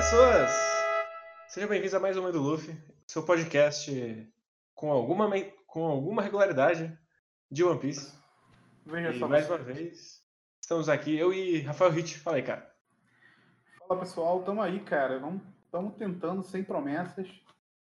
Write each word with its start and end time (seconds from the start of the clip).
pessoas! 0.00 0.50
Sejam 1.46 1.68
bem-vindos 1.68 1.92
a 1.92 2.00
mais 2.00 2.16
um 2.16 2.32
do 2.32 2.40
Luffy, 2.40 2.74
seu 3.06 3.22
podcast 3.22 4.32
com 4.74 4.90
alguma, 4.90 5.30
com 5.66 5.84
alguma 5.84 6.22
regularidade 6.22 6.98
de 7.50 7.62
One 7.62 7.78
Piece. 7.78 8.10
Veja 8.86 9.10
e 9.10 9.18
só. 9.18 9.28
mais 9.28 9.46
uma 9.46 9.58
vez, 9.58 10.24
estamos 10.58 10.88
aqui, 10.88 11.18
eu 11.18 11.34
e 11.34 11.60
Rafael 11.60 11.90
Hit. 11.90 12.18
Fala 12.18 12.38
aí, 12.38 12.42
cara. 12.42 12.74
Fala 13.78 14.00
pessoal, 14.00 14.38
estamos 14.40 14.64
aí, 14.64 14.80
cara. 14.80 15.20
Estamos 15.66 15.94
tentando, 15.98 16.42
sem 16.44 16.64
promessas, 16.64 17.28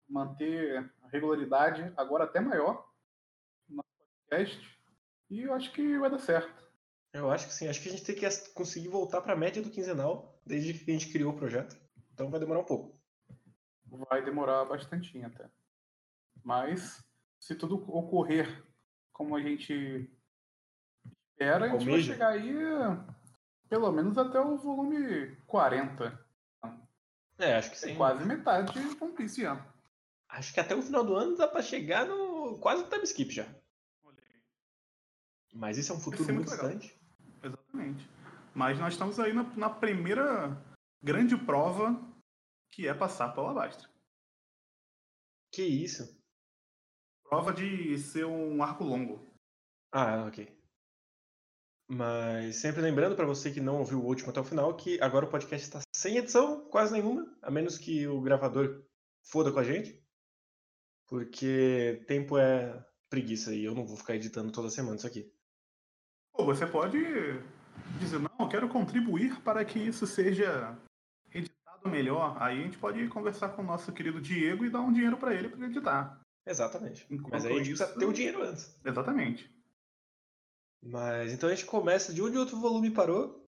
manter 0.09 0.79
a 1.03 1.07
regularidade, 1.07 1.89
agora 1.95 2.25
até 2.25 2.41
maior, 2.41 2.85
no 3.69 3.81
podcast. 4.27 4.77
E 5.29 5.43
eu 5.43 5.53
acho 5.53 5.71
que 5.71 5.97
vai 5.97 6.11
dar 6.11 6.19
certo. 6.19 6.69
Eu 7.13 7.31
acho 7.31 7.47
que 7.47 7.53
sim. 7.53 7.69
Acho 7.69 7.81
que 7.81 7.87
a 7.87 7.91
gente 7.93 8.03
tem 8.03 8.13
que 8.13 8.49
conseguir 8.49 8.89
voltar 8.89 9.21
para 9.21 9.31
a 9.31 9.37
média 9.37 9.61
do 9.61 9.69
quinzenal 9.69 10.37
desde 10.45 10.73
que 10.73 10.91
a 10.91 10.93
gente 10.93 11.09
criou 11.09 11.31
o 11.31 11.37
projeto. 11.37 11.81
Então 12.13 12.29
vai 12.29 12.39
demorar 12.39 12.59
um 12.59 12.65
pouco. 12.65 12.95
Vai 14.09 14.23
demorar 14.23 14.65
bastante 14.65 15.21
até. 15.23 15.49
Mas, 16.43 17.03
se 17.39 17.55
tudo 17.55 17.75
ocorrer 17.89 18.63
como 19.11 19.35
a 19.35 19.41
gente 19.41 20.09
espera, 21.05 21.65
a 21.65 21.69
gente 21.69 21.89
vai 21.89 22.01
chegar 22.01 22.29
aí 22.29 22.53
pelo 23.69 23.91
menos 23.91 24.17
até 24.17 24.39
o 24.39 24.57
volume 24.57 25.35
40. 25.47 26.19
É, 27.39 27.55
acho 27.55 27.71
que 27.71 27.77
sim. 27.77 27.91
É 27.91 27.95
quase 27.95 28.25
metade 28.25 28.71
de 28.71 29.03
One 29.03 29.13
Piece 29.13 29.41
já. 29.41 29.65
Acho 30.29 30.53
que 30.53 30.59
até 30.59 30.75
o 30.75 30.81
final 30.81 31.03
do 31.03 31.15
ano 31.15 31.37
dá 31.37 31.47
para 31.47 31.61
chegar 31.61 32.05
no 32.05 32.57
quase 32.59 32.83
no 32.83 32.89
time 32.89 33.03
skip 33.03 33.31
já. 33.33 33.47
Mas 35.53 35.77
isso 35.77 35.91
é 35.91 35.95
um 35.95 35.99
futuro 35.99 36.33
muito, 36.33 36.49
muito 36.49 36.49
distante. 36.49 36.99
Exatamente. 37.43 38.09
Mas 38.55 38.79
nós 38.79 38.93
estamos 38.93 39.19
aí 39.19 39.33
na, 39.33 39.43
na, 39.55 39.69
primeira 39.69 40.55
grande 41.03 41.37
prova 41.37 42.01
que 42.71 42.87
é 42.87 42.93
passar 42.93 43.33
pela 43.33 43.49
Alabastra. 43.49 43.89
Que 45.51 45.61
isso? 45.61 46.19
Prova 47.23 47.53
de 47.53 47.97
ser 47.99 48.25
um 48.25 48.63
arco 48.63 48.83
longo. 48.83 49.31
Ah, 49.91 50.25
ok. 50.25 50.47
Mas 51.87 52.55
sempre 52.55 52.81
lembrando 52.81 53.15
para 53.15 53.25
você 53.25 53.51
que 53.51 53.59
não 53.59 53.79
ouviu 53.79 53.99
o 53.99 54.05
último 54.05 54.29
até 54.29 54.39
o 54.39 54.45
final 54.45 54.75
que 54.75 54.99
agora 55.01 55.25
o 55.25 55.29
podcast 55.29 55.67
está 55.67 55.81
sem 55.95 56.17
edição, 56.17 56.67
quase 56.69 56.93
nenhuma, 56.93 57.37
a 57.41 57.51
menos 57.51 57.77
que 57.77 58.07
o 58.07 58.21
gravador 58.21 58.83
foda 59.21 59.51
com 59.51 59.59
a 59.59 59.63
gente. 59.63 60.01
Porque 61.07 62.03
tempo 62.07 62.37
é 62.37 62.83
preguiça 63.09 63.53
e 63.53 63.63
eu 63.63 63.75
não 63.75 63.85
vou 63.85 63.97
ficar 63.97 64.15
editando 64.15 64.51
toda 64.51 64.69
semana 64.69 64.95
isso 64.95 65.05
aqui. 65.05 65.31
Pô, 66.31 66.45
você 66.45 66.65
pode 66.65 66.97
dizer, 67.99 68.17
não, 68.17 68.35
eu 68.39 68.49
quero 68.49 68.69
contribuir 68.69 69.39
para 69.41 69.63
que 69.63 69.77
isso 69.77 70.07
seja 70.07 70.75
melhor. 71.89 72.35
Aí 72.41 72.59
a 72.59 72.63
gente 72.63 72.77
pode 72.77 73.07
conversar 73.07 73.49
com 73.49 73.61
o 73.61 73.65
nosso 73.65 73.91
querido 73.91 74.21
Diego 74.21 74.65
e 74.65 74.69
dar 74.69 74.81
um 74.81 74.91
dinheiro 74.91 75.17
para 75.17 75.33
ele 75.33 75.49
para 75.49 75.65
editar. 75.65 76.21
Exatamente. 76.45 77.05
Enquanto 77.09 77.33
Mas 77.33 77.45
aí 77.45 77.53
a 77.53 77.57
gente 77.57 77.71
isso... 77.71 77.83
precisa 77.83 77.99
ter 77.99 78.05
o 78.05 78.13
dinheiro 78.13 78.43
antes. 78.43 78.79
Exatamente. 78.85 79.53
Mas 80.81 81.31
então 81.31 81.49
a 81.49 81.55
gente 81.55 81.65
começa 81.65 82.13
de 82.13 82.21
onde 82.21 82.37
outro 82.37 82.59
volume 82.59 82.91
parou. 82.91 83.47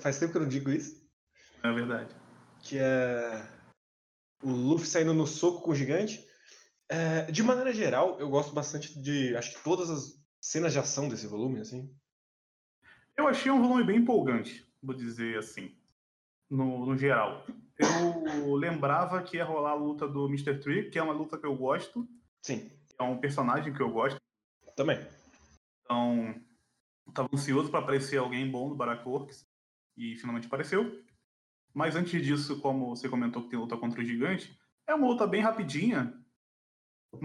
Faz 0.00 0.18
tempo 0.18 0.32
que 0.32 0.38
eu 0.38 0.42
não 0.42 0.48
digo 0.48 0.70
isso. 0.70 1.04
É 1.62 1.72
verdade. 1.72 2.14
Que 2.62 2.78
é 2.78 3.48
o 4.42 4.50
Luffy 4.50 4.86
saindo 4.86 5.12
no 5.12 5.26
soco 5.26 5.62
com 5.62 5.72
o 5.72 5.74
gigante. 5.74 6.24
É, 6.88 7.22
de 7.30 7.42
maneira 7.42 7.72
geral, 7.72 8.18
eu 8.20 8.28
gosto 8.28 8.54
bastante 8.54 9.00
de. 9.00 9.36
Acho 9.36 9.54
que 9.54 9.64
todas 9.64 9.90
as 9.90 10.24
cenas 10.40 10.72
de 10.72 10.78
ação 10.78 11.08
desse 11.08 11.26
volume, 11.26 11.60
assim. 11.60 11.92
Eu 13.16 13.26
achei 13.26 13.50
um 13.50 13.60
volume 13.60 13.82
bem 13.82 13.98
empolgante, 13.98 14.64
vou 14.82 14.94
dizer 14.94 15.38
assim, 15.38 15.74
no, 16.50 16.86
no 16.86 16.96
geral. 16.96 17.44
Eu 17.78 18.54
lembrava 18.54 19.22
que 19.22 19.36
ia 19.36 19.44
rolar 19.44 19.72
a 19.72 19.74
luta 19.74 20.08
do 20.08 20.26
Mr. 20.26 20.58
Tree, 20.58 20.90
que 20.90 20.98
é 20.98 21.02
uma 21.02 21.12
luta 21.12 21.38
que 21.38 21.46
eu 21.46 21.54
gosto. 21.54 22.08
Sim. 22.42 22.70
É 22.98 23.02
um 23.02 23.18
personagem 23.18 23.72
que 23.72 23.80
eu 23.80 23.90
gosto. 23.90 24.20
Também. 24.74 24.98
Então, 25.84 26.34
estava 27.08 27.28
ansioso 27.32 27.70
para 27.70 27.80
aparecer 27.80 28.18
alguém 28.18 28.50
bom 28.50 28.68
no 28.68 28.74
Baracorks 28.74 29.46
e 29.96 30.16
finalmente 30.16 30.46
apareceu. 30.46 31.02
Mas 31.74 31.94
antes 31.94 32.24
disso, 32.24 32.60
como 32.60 32.96
você 32.96 33.08
comentou 33.08 33.42
que 33.42 33.50
tem 33.50 33.58
luta 33.58 33.76
contra 33.76 34.00
o 34.00 34.04
gigante, 34.04 34.58
é 34.86 34.94
uma 34.94 35.06
luta 35.06 35.26
bem 35.26 35.42
rapidinha, 35.42 36.14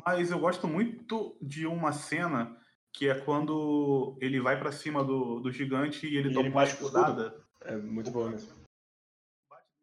mas 0.06 0.32
eu 0.32 0.40
gosto 0.40 0.68
muito 0.68 1.38
de 1.42 1.66
uma 1.66 1.92
cena 1.92 2.58
que 2.94 3.10
é 3.10 3.16
quando 3.16 4.18
ele 4.20 4.42
vai 4.42 4.60
para 4.60 4.72
cima 4.72 5.04
do, 5.04 5.40
do 5.40 5.52
gigante 5.52 6.06
e 6.06 6.18
ele 6.18 6.30
e 6.30 6.34
toma 6.34 6.48
ele 6.48 6.56
uma 6.56 6.64
escudada. 6.64 7.42
É 7.62 7.78
muito 7.78 8.12
bom 8.12 8.30
mesmo. 8.30 8.61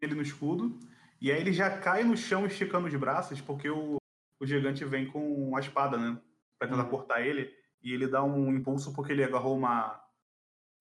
Ele 0.00 0.14
no 0.14 0.22
escudo, 0.22 0.78
e 1.20 1.32
aí 1.32 1.40
ele 1.40 1.52
já 1.52 1.78
cai 1.78 2.04
no 2.04 2.16
chão 2.16 2.46
esticando 2.46 2.86
os 2.86 2.94
braços, 2.94 3.40
porque 3.40 3.68
o, 3.68 3.96
o 4.40 4.46
gigante 4.46 4.84
vem 4.84 5.06
com 5.06 5.56
a 5.56 5.60
espada, 5.60 5.96
né? 5.96 6.20
Pra 6.58 6.68
tentar 6.68 6.84
hum. 6.84 6.90
cortar 6.90 7.20
ele, 7.20 7.52
e 7.82 7.92
ele 7.92 8.06
dá 8.06 8.22
um 8.22 8.52
impulso 8.54 8.94
porque 8.94 9.12
ele 9.12 9.24
agarrou 9.24 9.56
uma 9.56 10.02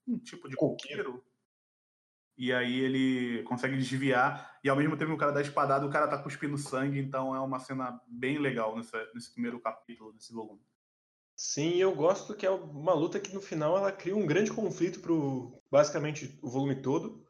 um 0.08 0.18
tipo 0.18 0.48
de 0.48 0.56
coqueiro. 0.56 1.24
E 2.38 2.54
aí 2.54 2.80
ele 2.80 3.44
consegue 3.44 3.76
desviar, 3.76 4.60
e 4.64 4.70
ao 4.70 4.76
mesmo 4.76 4.96
tempo 4.96 5.12
o 5.12 5.18
cara 5.18 5.32
dá 5.32 5.42
espadada, 5.42 5.86
o 5.86 5.90
cara 5.90 6.08
tá 6.08 6.22
cuspindo 6.22 6.58
sangue, 6.58 7.00
então 7.00 7.36
é 7.36 7.40
uma 7.40 7.60
cena 7.60 8.00
bem 8.08 8.38
legal 8.38 8.76
nessa, 8.76 9.10
nesse 9.14 9.34
primeiro 9.34 9.60
capítulo 9.60 10.14
desse 10.14 10.32
volume. 10.32 10.62
Sim, 11.36 11.76
eu 11.78 11.96
gosto 11.96 12.36
que 12.36 12.46
é 12.46 12.50
uma 12.50 12.94
luta 12.94 13.20
que 13.20 13.34
no 13.34 13.42
final 13.42 13.76
ela 13.76 13.92
cria 13.92 14.16
um 14.16 14.26
grande 14.26 14.52
conflito 14.52 15.00
pro 15.00 15.60
basicamente 15.72 16.38
o 16.42 16.50
volume 16.50 16.76
todo. 16.82 17.28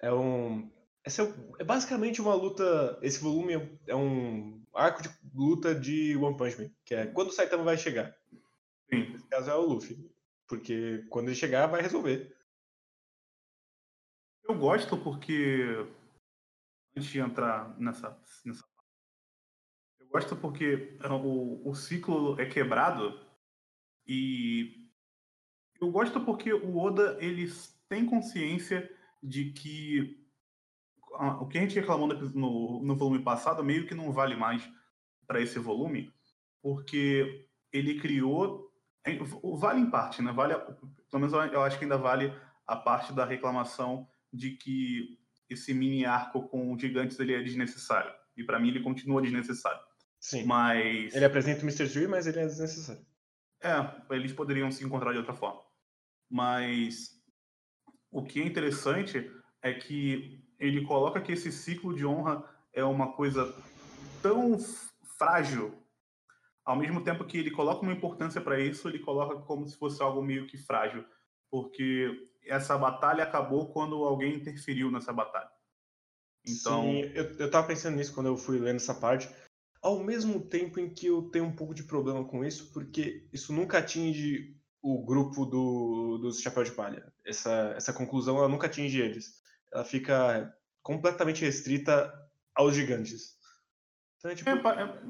É 0.00 0.12
um 0.12 0.70
essa 1.04 1.22
é, 1.22 1.34
é 1.60 1.64
basicamente 1.64 2.20
uma 2.20 2.34
luta, 2.34 2.98
esse 3.02 3.20
volume 3.20 3.54
é, 3.54 3.78
é 3.88 3.96
um 3.96 4.64
arco 4.72 5.02
de 5.02 5.10
luta 5.34 5.74
de 5.74 6.16
One 6.16 6.36
Punch 6.36 6.60
Man, 6.60 6.70
que 6.84 6.94
é 6.94 7.06
quando 7.06 7.28
o 7.28 7.32
Saitama 7.32 7.62
vai 7.62 7.76
chegar. 7.76 8.16
Sim. 8.90 9.10
Nesse 9.10 9.28
caso 9.28 9.50
é 9.50 9.54
o 9.54 9.66
Luffy, 9.66 10.10
porque 10.48 11.04
quando 11.10 11.28
ele 11.28 11.36
chegar 11.36 11.66
vai 11.66 11.82
resolver. 11.82 12.34
Eu 14.44 14.58
gosto 14.58 14.96
porque 14.96 15.86
antes 16.96 17.10
de 17.10 17.18
entrar 17.18 17.78
nessa 17.78 18.18
nessa 18.44 18.64
eu 20.00 20.06
gosto 20.06 20.36
porque 20.36 20.96
o, 21.02 21.70
o 21.70 21.74
ciclo 21.74 22.40
é 22.40 22.46
quebrado 22.46 23.20
e 24.06 24.88
eu 25.80 25.90
gosto 25.90 26.20
porque 26.20 26.52
o 26.52 26.78
Oda 26.78 27.16
ele 27.20 27.50
tem 27.88 28.06
consciência 28.06 28.90
de 29.22 29.50
que 29.52 30.23
o 31.40 31.46
que 31.46 31.58
a 31.58 31.60
gente 31.60 31.74
reclamou 31.74 32.08
no, 32.08 32.82
no 32.82 32.96
volume 32.96 33.22
passado 33.22 33.64
meio 33.64 33.86
que 33.86 33.94
não 33.94 34.12
vale 34.12 34.36
mais 34.36 34.68
para 35.26 35.40
esse 35.40 35.58
volume, 35.58 36.12
porque 36.62 37.46
ele 37.72 38.00
criou. 38.00 38.70
Vale 39.58 39.80
em 39.80 39.90
parte, 39.90 40.22
né? 40.22 40.32
Vale, 40.32 40.54
pelo 40.54 41.20
menos 41.20 41.32
eu 41.32 41.62
acho 41.62 41.78
que 41.78 41.84
ainda 41.84 41.98
vale 41.98 42.32
a 42.66 42.74
parte 42.74 43.12
da 43.12 43.24
reclamação 43.24 44.08
de 44.32 44.52
que 44.52 45.18
esse 45.48 45.74
mini 45.74 46.06
arco 46.06 46.48
com 46.48 46.78
gigantes 46.78 47.18
ele 47.20 47.34
é 47.34 47.42
desnecessário. 47.42 48.12
E 48.36 48.42
para 48.42 48.58
mim 48.58 48.68
ele 48.68 48.82
continua 48.82 49.20
desnecessário. 49.20 49.80
Sim. 50.18 50.44
Mas. 50.44 51.14
Ele 51.14 51.24
apresenta 51.24 51.60
o 51.60 51.64
Mr. 51.64 51.88
Tree, 51.88 52.08
mas 52.08 52.26
ele 52.26 52.40
é 52.40 52.46
desnecessário. 52.46 53.04
É, 53.62 54.14
eles 54.14 54.32
poderiam 54.32 54.70
se 54.70 54.84
encontrar 54.84 55.12
de 55.12 55.18
outra 55.18 55.34
forma. 55.34 55.60
Mas 56.30 57.10
o 58.10 58.22
que 58.22 58.40
é 58.40 58.46
interessante 58.46 59.30
é 59.62 59.72
que 59.74 60.43
ele 60.58 60.84
coloca 60.84 61.20
que 61.20 61.32
esse 61.32 61.52
ciclo 61.52 61.94
de 61.94 62.04
honra 62.06 62.44
é 62.72 62.84
uma 62.84 63.12
coisa 63.12 63.54
tão 64.22 64.58
frágil. 65.18 65.74
Ao 66.64 66.76
mesmo 66.76 67.02
tempo 67.02 67.24
que 67.24 67.38
ele 67.38 67.50
coloca 67.50 67.82
uma 67.82 67.92
importância 67.92 68.40
para 68.40 68.58
isso, 68.58 68.88
ele 68.88 68.98
coloca 68.98 69.36
como 69.42 69.66
se 69.66 69.76
fosse 69.76 70.02
algo 70.02 70.22
meio 70.22 70.46
que 70.46 70.56
frágil, 70.56 71.04
porque 71.50 72.26
essa 72.46 72.76
batalha 72.76 73.24
acabou 73.24 73.72
quando 73.72 74.02
alguém 74.04 74.34
interferiu 74.34 74.90
nessa 74.90 75.12
batalha. 75.12 75.50
Então, 76.46 76.82
Sim, 76.82 77.00
eu, 77.14 77.24
eu 77.38 77.50
tava 77.50 77.66
pensando 77.66 77.96
nisso 77.96 78.14
quando 78.14 78.26
eu 78.26 78.36
fui 78.36 78.58
lendo 78.58 78.76
essa 78.76 78.94
parte 78.94 79.28
ao 79.84 80.02
mesmo 80.02 80.40
tempo 80.40 80.80
em 80.80 80.88
que 80.88 81.08
eu 81.08 81.24
tenho 81.24 81.44
um 81.44 81.54
pouco 81.54 81.74
de 81.74 81.82
problema 81.82 82.24
com 82.24 82.42
isso, 82.42 82.72
porque 82.72 83.28
isso 83.30 83.52
nunca 83.52 83.78
atinge 83.78 84.56
o 84.80 85.04
grupo 85.04 85.44
do, 85.44 86.16
dos 86.16 86.40
Chapéu 86.40 86.64
de 86.64 86.72
Palha. 86.72 87.12
Essa, 87.22 87.74
essa 87.76 87.92
conclusão 87.92 88.38
ela 88.38 88.48
nunca 88.48 88.66
atinge 88.66 88.98
eles. 88.98 89.42
Ela 89.74 89.84
fica 89.84 90.56
completamente 90.82 91.44
restrita 91.44 92.14
aos 92.54 92.76
gigantes. 92.76 93.36
Então, 94.18 94.30
é, 94.30 94.34
tipo... 94.36 94.48
é, 94.48 94.82
é, 94.82 95.00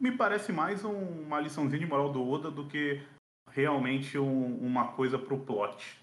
me 0.00 0.16
parece 0.16 0.52
mais 0.52 0.84
um, 0.84 0.96
uma 1.24 1.40
liçãozinha 1.40 1.80
de 1.80 1.86
moral 1.86 2.12
do 2.12 2.26
Oda 2.26 2.48
do 2.48 2.68
que 2.68 3.04
realmente 3.50 4.16
um, 4.16 4.56
uma 4.58 4.92
coisa 4.92 5.18
pro 5.18 5.44
plot. 5.44 6.00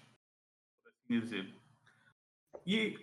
Por 0.82 0.92
assim 0.92 1.20
dizer. 1.20 1.54
E, 2.66 2.98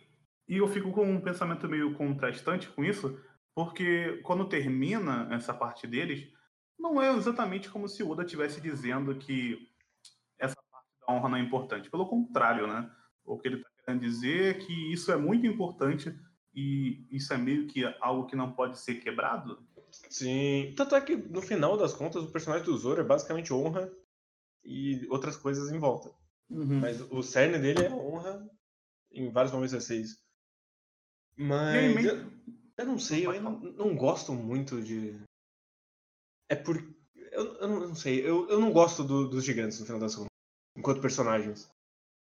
e 0.48 0.58
eu 0.58 0.68
fico 0.68 0.92
com 0.92 1.10
um 1.10 1.20
pensamento 1.20 1.68
meio 1.68 1.96
contrastante 1.96 2.70
com 2.70 2.86
isso, 2.86 3.20
porque 3.56 4.22
quando 4.24 4.48
termina 4.48 5.28
essa 5.34 5.52
parte 5.52 5.88
deles, 5.88 6.32
não 6.78 7.02
é 7.02 7.12
exatamente 7.12 7.72
como 7.72 7.88
se 7.88 8.04
o 8.04 8.10
Oda 8.12 8.24
estivesse 8.24 8.62
dizendo 8.62 9.16
que 9.16 9.68
essa 10.38 10.56
parte 10.72 10.88
da 11.02 11.12
honra 11.12 11.30
não 11.30 11.38
é 11.38 11.42
importante. 11.42 11.90
Pelo 11.90 12.08
contrário, 12.08 12.68
né? 12.68 12.90
O 13.26 13.40
que 13.40 13.48
ele 13.48 13.58
está 13.58 13.77
dizer 13.96 14.66
que 14.66 14.92
isso 14.92 15.12
é 15.12 15.18
muito 15.18 15.46
importante 15.46 16.14
e 16.54 17.06
isso 17.12 17.34
é 17.34 17.38
meio 17.38 17.68
que 17.68 17.86
algo 18.02 18.26
que 18.26 18.36
não 18.36 18.52
pode 18.52 18.80
ser 18.80 18.96
quebrado. 18.96 19.64
Sim, 19.92 20.74
tanto 20.76 20.96
é 20.96 21.02
que 21.02 21.16
no 21.16 21.42
final 21.42 21.78
das 21.78 21.94
contas 21.94 22.24
o 22.24 22.32
personagem 22.32 22.66
do 22.66 22.78
Zoro 22.78 23.02
é 23.02 23.04
basicamente 23.04 23.54
honra 23.54 23.92
e 24.64 25.08
outras 25.10 25.38
coisas 25.38 25.72
em 25.72 25.80
volta. 25.80 26.12
Uhum. 26.50 26.80
Mas 26.80 27.00
o 27.12 27.22
cerne 27.22 27.60
dele 27.60 27.86
é 27.86 27.92
honra 27.92 28.50
em 29.12 29.30
vários 29.32 29.54
momentos 29.54 29.90
isso. 29.90 30.18
Mas 31.36 32.04
eu, 32.04 32.32
eu, 32.78 32.86
não 32.86 32.98
sei, 32.98 33.26
eu 33.26 33.42
não, 33.42 33.60
não, 33.60 33.96
gosto 33.96 34.34
muito 34.34 34.82
de. 34.82 35.16
É 36.50 36.56
por. 36.56 36.78
Eu, 37.16 37.54
eu, 37.60 37.68
não, 37.68 37.96
sei, 37.96 38.28
eu, 38.28 38.50
eu 38.50 38.60
não 38.60 38.74
gosto 38.74 39.04
do, 39.04 39.30
dos 39.30 39.46
gigantes 39.46 39.80
no 39.80 39.86
final 39.86 40.00
das 40.00 40.16
contas, 40.16 40.32
enquanto 40.76 41.02
personagens. 41.02 41.70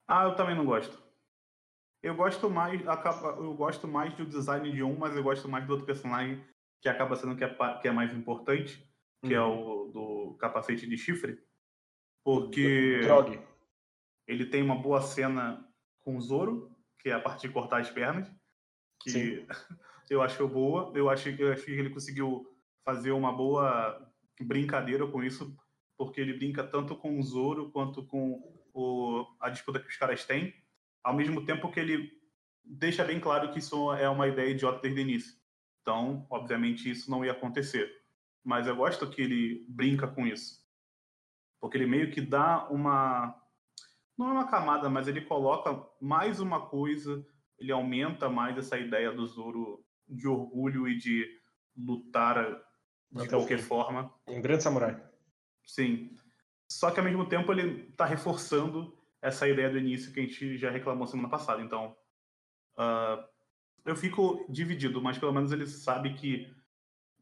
Ah, 0.07 0.25
eu 0.25 0.37
também 0.37 0.55
não 0.55 0.67
gosto. 0.67 1.10
Eu 2.03 2.15
gosto 2.15 2.49
mais, 2.49 2.81
eu 2.81 3.55
gosto 3.55 3.87
mais 3.87 4.15
do 4.15 4.25
design 4.25 4.73
de 4.73 4.83
um, 4.83 4.97
mas 4.97 5.15
eu 5.15 5.23
gosto 5.23 5.49
mais 5.49 5.67
do 5.67 5.71
outro 5.71 5.87
personagem 5.87 6.43
que 6.81 6.89
acaba 6.89 7.15
sendo 7.15 7.37
que 7.37 7.45
é, 7.45 7.79
que 7.81 7.89
é 7.89 7.93
mais 7.93 8.15
importante, 8.15 8.91
que 9.23 9.35
é 9.35 9.41
uhum. 9.41 9.47
é 9.47 9.61
o 9.61 9.85
do 9.89 10.37
capacete 10.39 10.87
de 10.87 10.97
chifre, 10.97 11.39
porque 12.25 13.01
Drog. 13.03 13.39
ele 14.27 14.47
tem 14.47 14.63
uma 14.63 14.77
boa 14.77 15.03
cena 15.03 15.69
com 15.99 16.17
o 16.17 16.21
Zoro, 16.21 16.75
que 16.99 17.11
é 17.11 17.13
a 17.13 17.21
parte 17.21 17.47
de 17.47 17.53
cortar 17.53 17.81
as 17.81 17.91
pernas, 17.91 18.31
que 19.03 19.11
Sim. 19.11 19.47
eu 20.09 20.23
acho 20.23 20.49
boa. 20.49 20.91
Eu 20.95 21.11
acho, 21.11 21.29
eu 21.29 21.53
acho 21.53 21.65
que 21.67 21.73
ele 21.73 21.91
conseguiu 21.91 22.47
fazer 22.83 23.13
uma 23.13 23.33
boa 23.33 24.11
brincadeira 24.41 25.07
com 25.07 25.23
isso, 25.23 25.55
porque 25.99 26.19
ele 26.19 26.33
brinca 26.33 26.65
tanto 26.65 26.97
com 26.97 27.19
o 27.19 27.23
Zoro 27.23 27.71
quanto 27.71 28.07
com 28.07 28.41
o, 28.73 29.27
a 29.39 29.51
disputa 29.51 29.81
que 29.81 29.89
os 29.89 29.97
caras 29.97 30.25
têm 30.25 30.55
ao 31.03 31.15
mesmo 31.15 31.45
tempo 31.45 31.71
que 31.71 31.81
ele 31.81 32.21
deixa 32.65 33.05
bem 33.05 33.19
claro 33.19 33.51
que 33.51 33.59
isso 33.59 33.93
é 33.95 34.09
uma 34.09 34.29
ideia 34.29 34.51
idiota 34.51 34.81
desde 34.81 35.01
o 35.01 35.03
início. 35.03 35.35
Então, 35.83 36.27
obviamente, 36.31 36.91
isso 36.91 37.11
não 37.11 37.25
ia 37.25 37.33
acontecer. 37.33 37.91
Mas 38.45 38.67
eu 38.67 38.77
gosto 38.77 39.09
que 39.09 39.23
ele 39.23 39.67
brinca 39.69 40.07
com 40.07 40.27
isso. 40.27 40.61
Porque 41.61 41.77
ele 41.77 41.87
meio 41.87 42.11
que 42.11 42.21
dá 42.21 42.69
uma. 42.69 43.35
Não 44.17 44.29
é 44.29 44.33
uma 44.33 44.49
camada, 44.49 44.89
mas 44.89 45.09
ele 45.09 45.23
coloca 45.23 45.83
mais 46.01 46.41
uma 46.41 46.67
coisa, 46.67 47.27
ele 47.59 47.73
aumenta 47.73 48.29
mais 48.29 48.57
essa 48.57 48.79
ideia 48.79 49.13
do 49.13 49.27
Zoro 49.27 49.85
de 50.09 50.29
orgulho 50.29 50.89
e 50.89 50.97
de 50.97 51.27
lutar 51.77 52.45
de 53.11 53.23
Até 53.23 53.29
qualquer 53.29 53.59
forma. 53.59 54.13
Um 54.27 54.41
grande 54.41 54.63
samurai. 54.63 55.03
Sim. 55.65 56.15
Só 56.69 56.91
que 56.91 57.01
ao 57.01 57.05
mesmo 57.05 57.27
tempo 57.27 57.53
ele 57.53 57.89
está 57.91 58.05
reforçando 58.05 58.97
essa 59.23 59.49
ideia 59.49 59.71
do 59.71 59.79
início 59.79 60.13
que 60.13 60.21
a 60.21 60.23
gente 60.23 60.57
já 60.57 60.71
reclamou 60.71 61.07
semana 61.07 61.29
passada. 61.29 61.63
Então, 61.63 61.97
uh, 62.77 63.23
eu 63.85 63.97
fico 63.97 64.47
dividido, 64.49 65.03
mas 65.03 65.19
pelo 65.19 65.33
menos 65.33 65.53
ele 65.53 65.67
sabe 65.67 66.15
que, 66.15 66.53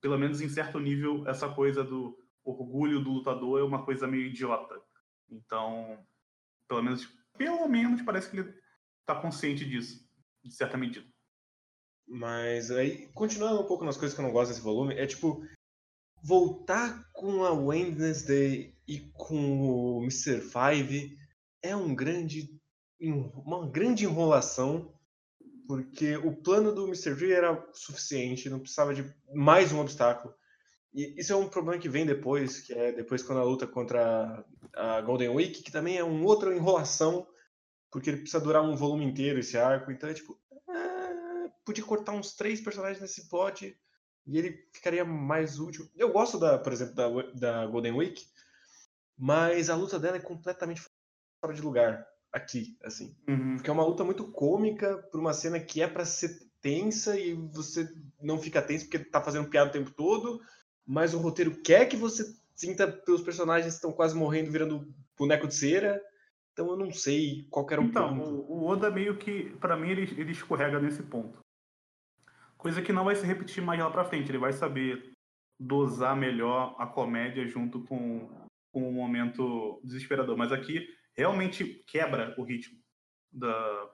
pelo 0.00 0.19
menos 0.19 0.41
em 0.41 0.49
certo 0.49 0.79
nível, 0.79 1.27
essa 1.27 1.49
coisa 1.49 1.83
do 1.83 2.17
orgulho 2.45 3.03
do 3.03 3.11
lutador 3.11 3.61
é 3.61 3.65
uma 3.65 3.85
coisa 3.85 4.06
meio 4.06 4.27
idiota. 4.27 4.81
Então, 5.31 6.05
pelo 6.69 6.83
menos, 6.83 7.06
pelo 7.37 7.69
menos 7.69 8.03
parece 8.03 8.31
que 8.31 8.39
ele 8.39 8.55
está 9.00 9.15
consciente 9.21 9.65
disso, 9.65 10.09
de 10.45 10.55
certa 10.55 10.77
medida. 10.77 11.06
Mas 12.06 12.71
aí, 12.71 13.09
continuando 13.12 13.61
um 13.61 13.67
pouco 13.67 13.85
nas 13.85 13.97
coisas 13.97 14.15
que 14.15 14.21
eu 14.21 14.25
não 14.25 14.33
gosto 14.33 14.50
desse 14.50 14.62
volume, 14.62 14.95
é 14.95 15.06
tipo 15.06 15.45
voltar 16.23 17.05
com 17.12 17.45
a 17.45 17.53
Wednesday 17.53 18.75
e 18.87 19.00
com 19.12 19.99
o 19.99 20.03
Mr. 20.03 20.41
Five 20.41 21.18
é 21.62 21.75
um 21.75 21.94
grande, 21.94 22.49
uma 23.00 23.69
grande 23.69 24.05
enrolação, 24.05 24.94
porque 25.66 26.16
o 26.16 26.34
plano 26.34 26.75
do 26.75 26.87
Mr. 26.87 27.12
V 27.12 27.32
era 27.32 27.69
suficiente, 27.72 28.49
não 28.49 28.60
precisava 28.60 28.94
de 28.94 29.05
mais 29.34 29.72
um 29.72 29.81
obstáculo. 29.81 30.34
E 30.94 31.20
isso 31.20 31.32
é 31.32 31.37
um 31.37 31.49
problema 31.49 31.81
que 31.81 31.88
vem 31.88 32.06
depois, 32.06 32.60
que 32.60 32.72
é 32.72 32.93
depois 32.93 33.22
quando 33.22 33.40
a 33.40 33.44
luta 33.44 33.66
contra 33.66 34.44
a 34.75 35.00
Golden 35.02 35.31
Week, 35.31 35.62
que 35.62 35.70
também 35.70 35.99
é 35.99 36.05
uma 36.05 36.26
outra 36.26 36.55
enrolação, 36.55 37.26
porque 37.90 38.11
ele 38.11 38.19
precisa 38.19 38.40
durar 38.43 38.62
um 38.62 38.76
volume 38.76 39.04
inteiro 39.04 39.38
esse 39.38 39.56
arco. 39.58 39.93
Então 39.93 40.08
é 40.08 40.14
tipo, 40.14 40.40
ah, 40.69 41.50
podia 41.64 41.84
cortar 41.84 42.12
uns 42.12 42.34
três 42.34 42.61
personagens 42.61 43.00
nesse 43.00 43.28
plot 43.28 43.78
e 44.26 44.38
ele 44.38 44.69
ficaria 44.72 45.04
mais 45.04 45.58
útil. 45.58 45.88
Eu 45.94 46.11
gosto 46.12 46.38
da, 46.38 46.58
por 46.58 46.72
exemplo, 46.72 46.94
da, 46.94 47.08
da 47.34 47.66
Golden 47.66 47.93
Week, 47.93 48.26
mas 49.16 49.69
a 49.69 49.76
luta 49.76 49.99
dela 49.99 50.16
é 50.16 50.20
completamente 50.20 50.82
fora 51.40 51.55
de 51.55 51.62
lugar 51.62 52.06
aqui, 52.32 52.76
assim. 52.82 53.17
Uhum. 53.29 53.56
Porque 53.56 53.70
é 53.70 53.73
uma 53.73 53.85
luta 53.85 54.05
muito 54.05 54.31
cômica 54.31 54.99
por 55.11 55.20
uma 55.20 55.32
cena 55.32 55.58
que 55.58 55.81
é 55.82 55.88
para 55.88 56.05
ser 56.05 56.38
tensa 56.61 57.19
e 57.19 57.35
você 57.35 57.88
não 58.20 58.38
fica 58.38 58.62
tenso 58.62 58.85
porque 58.85 58.99
tá 58.99 59.20
fazendo 59.20 59.49
piada 59.49 59.70
o 59.70 59.73
tempo 59.73 59.90
todo, 59.90 60.40
mas 60.87 61.14
o 61.14 61.19
roteiro 61.19 61.62
quer 61.62 61.87
que 61.87 61.96
você 61.96 62.25
sinta 62.55 62.88
pelos 62.88 63.23
personagens 63.23 63.75
que 63.75 63.76
estão 63.76 63.93
quase 63.93 64.17
morrendo, 64.17 64.50
virando 64.50 64.93
boneco 65.17 65.46
de 65.46 65.55
cera. 65.55 66.02
Então 66.52 66.70
eu 66.70 66.76
não 66.76 66.93
sei 66.93 67.46
qual 67.50 67.67
era 67.70 67.81
o 67.81 67.85
então, 67.85 68.19
ponto. 68.19 68.52
o 68.52 68.67
Oda 68.67 68.90
meio 68.90 69.17
que, 69.17 69.50
para 69.61 69.76
mim, 69.76 69.90
ele, 69.90 70.02
ele 70.20 70.32
escorrega 70.32 70.81
nesse 70.81 71.02
ponto. 71.05 71.38
Coisa 72.56 72.82
que 72.82 72.93
não 72.93 73.05
vai 73.05 73.14
se 73.14 73.25
repetir 73.25 73.62
mais 73.62 73.79
lá 73.79 73.88
pra 73.88 74.05
frente. 74.05 74.29
Ele 74.31 74.38
vai 74.38 74.52
saber 74.52 75.12
dosar 75.61 76.17
melhor 76.17 76.75
a 76.76 76.87
comédia 76.87 77.46
junto 77.46 77.85
com, 77.85 78.29
com 78.73 78.88
o 78.88 78.93
momento 78.93 79.81
desesperador. 79.85 80.37
Mas 80.37 80.50
aqui 80.50 80.85
realmente 81.19 81.82
quebra 81.88 82.32
o 82.38 82.44
ritmo 82.44 82.79
da, 83.32 83.91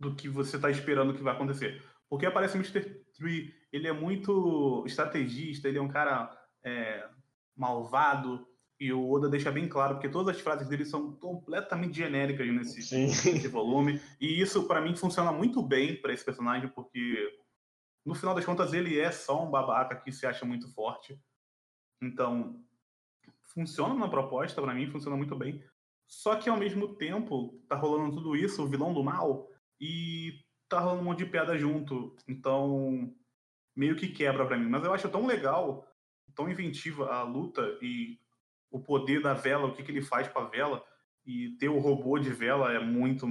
do 0.00 0.16
que 0.16 0.28
você 0.28 0.56
está 0.56 0.68
esperando 0.68 1.14
que 1.14 1.22
vai 1.22 1.32
acontecer. 1.32 1.80
Porque 2.10 2.26
aparece 2.26 2.56
o 2.56 2.60
Mr. 2.60 2.82
Tree, 3.16 3.54
ele 3.72 3.86
é 3.86 3.92
muito 3.92 4.82
estrategista, 4.84 5.68
ele 5.68 5.78
é 5.78 5.82
um 5.82 5.88
cara 5.88 6.36
é, 6.64 7.08
malvado, 7.56 8.44
e 8.80 8.92
o 8.92 9.08
Oda 9.08 9.28
deixa 9.28 9.52
bem 9.52 9.68
claro, 9.68 9.94
porque 9.94 10.08
todas 10.08 10.34
as 10.34 10.42
frases 10.42 10.66
dele 10.68 10.84
são 10.84 11.12
completamente 11.12 11.96
genéricas 11.96 12.44
nesse, 12.48 12.96
nesse 12.96 13.46
volume, 13.46 14.00
e 14.20 14.40
isso 14.40 14.66
para 14.66 14.80
mim 14.80 14.96
funciona 14.96 15.30
muito 15.30 15.62
bem 15.62 15.94
para 16.02 16.12
esse 16.12 16.24
personagem, 16.24 16.68
porque 16.68 17.32
no 18.04 18.12
final 18.12 18.34
das 18.34 18.44
contas 18.44 18.72
ele 18.72 18.98
é 18.98 19.12
só 19.12 19.46
um 19.46 19.50
babaca 19.50 19.94
que 19.94 20.10
se 20.10 20.26
acha 20.26 20.44
muito 20.44 20.68
forte. 20.74 21.16
Então, 22.02 22.60
funciona 23.54 23.94
na 23.94 24.08
proposta, 24.08 24.60
para 24.60 24.74
mim 24.74 24.90
funciona 24.90 25.16
muito 25.16 25.36
bem. 25.36 25.62
Só 26.12 26.36
que 26.36 26.50
ao 26.50 26.58
mesmo 26.58 26.94
tempo 26.96 27.58
tá 27.66 27.74
rolando 27.74 28.14
tudo 28.14 28.36
isso, 28.36 28.62
o 28.62 28.68
vilão 28.68 28.92
do 28.92 29.02
mal, 29.02 29.48
e 29.80 30.44
tá 30.68 30.78
rolando 30.78 31.00
um 31.00 31.04
monte 31.04 31.24
de 31.24 31.26
piada 31.26 31.56
junto. 31.56 32.14
Então, 32.28 33.16
meio 33.74 33.96
que 33.96 34.08
quebra 34.08 34.44
para 34.44 34.58
mim. 34.58 34.68
Mas 34.68 34.84
eu 34.84 34.92
acho 34.92 35.08
tão 35.08 35.24
legal, 35.24 35.88
tão 36.34 36.50
inventiva 36.50 37.10
a 37.10 37.22
luta 37.22 37.62
e 37.80 38.20
o 38.70 38.78
poder 38.78 39.22
da 39.22 39.32
vela, 39.32 39.66
o 39.66 39.72
que, 39.72 39.82
que 39.82 39.90
ele 39.90 40.02
faz 40.02 40.28
com 40.28 40.38
a 40.38 40.44
vela, 40.44 40.84
e 41.24 41.56
ter 41.56 41.70
o 41.70 41.78
robô 41.78 42.18
de 42.18 42.28
vela 42.28 42.70
é 42.70 42.78
muito 42.78 43.26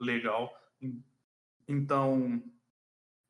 legal. 0.00 0.52
Então, 1.68 2.42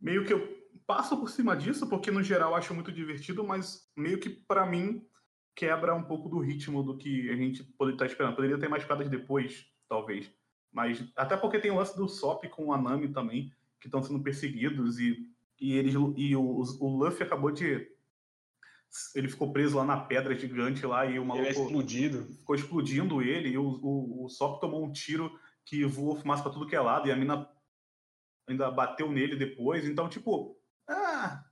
meio 0.00 0.24
que 0.24 0.32
eu 0.32 0.66
passo 0.86 1.14
por 1.20 1.28
cima 1.28 1.54
disso, 1.54 1.86
porque 1.90 2.10
no 2.10 2.22
geral 2.22 2.52
eu 2.52 2.56
acho 2.56 2.74
muito 2.74 2.90
divertido, 2.90 3.44
mas 3.44 3.86
meio 3.94 4.18
que 4.18 4.30
para 4.30 4.64
mim 4.64 5.06
quebra 5.54 5.94
um 5.94 6.02
pouco 6.02 6.28
do 6.28 6.38
ritmo 6.38 6.82
do 6.82 6.96
que 6.96 7.30
a 7.30 7.36
gente 7.36 7.62
poderia 7.62 7.96
estar 7.96 8.06
esperando. 8.06 8.34
Poderia 8.34 8.58
ter 8.58 8.68
mais 8.68 8.84
piadas 8.84 9.08
depois, 9.08 9.66
talvez. 9.88 10.30
Mas 10.72 11.04
até 11.16 11.36
porque 11.36 11.58
tem 11.58 11.70
o 11.70 11.76
lance 11.76 11.96
do 11.96 12.08
Sop 12.08 12.44
com 12.48 12.66
o 12.66 12.72
Anami 12.72 13.08
também, 13.08 13.52
que 13.80 13.86
estão 13.86 14.02
sendo 14.02 14.22
perseguidos 14.22 14.98
e, 14.98 15.28
e 15.60 15.74
eles 15.74 15.94
e 16.16 16.34
o, 16.34 16.62
o 16.80 16.88
Luffy 16.96 17.22
acabou 17.22 17.50
de 17.50 17.90
ele 19.14 19.28
ficou 19.28 19.52
preso 19.52 19.76
lá 19.76 19.84
na 19.84 19.96
pedra 19.96 20.34
gigante 20.36 20.86
lá 20.86 21.04
e 21.04 21.18
o 21.18 21.24
maluco 21.24 21.48
ele 21.48 21.56
é 21.56 21.60
explodido. 21.60 22.22
ficou 22.34 22.54
explodindo 22.54 23.22
ele 23.22 23.50
e 23.50 23.58
o, 23.58 23.64
o, 23.64 24.24
o 24.24 24.28
Sop 24.28 24.60
tomou 24.60 24.84
um 24.84 24.92
tiro 24.92 25.36
que 25.64 25.84
voou 25.84 26.16
fumaça 26.16 26.42
para 26.42 26.52
tudo 26.52 26.66
que 26.66 26.76
é 26.76 26.80
lado 26.80 27.08
e 27.08 27.12
a 27.12 27.16
mina 27.16 27.48
ainda 28.46 28.70
bateu 28.70 29.10
nele 29.10 29.36
depois. 29.36 29.84
Então, 29.86 30.08
tipo, 30.08 30.58
ah, 30.88 31.44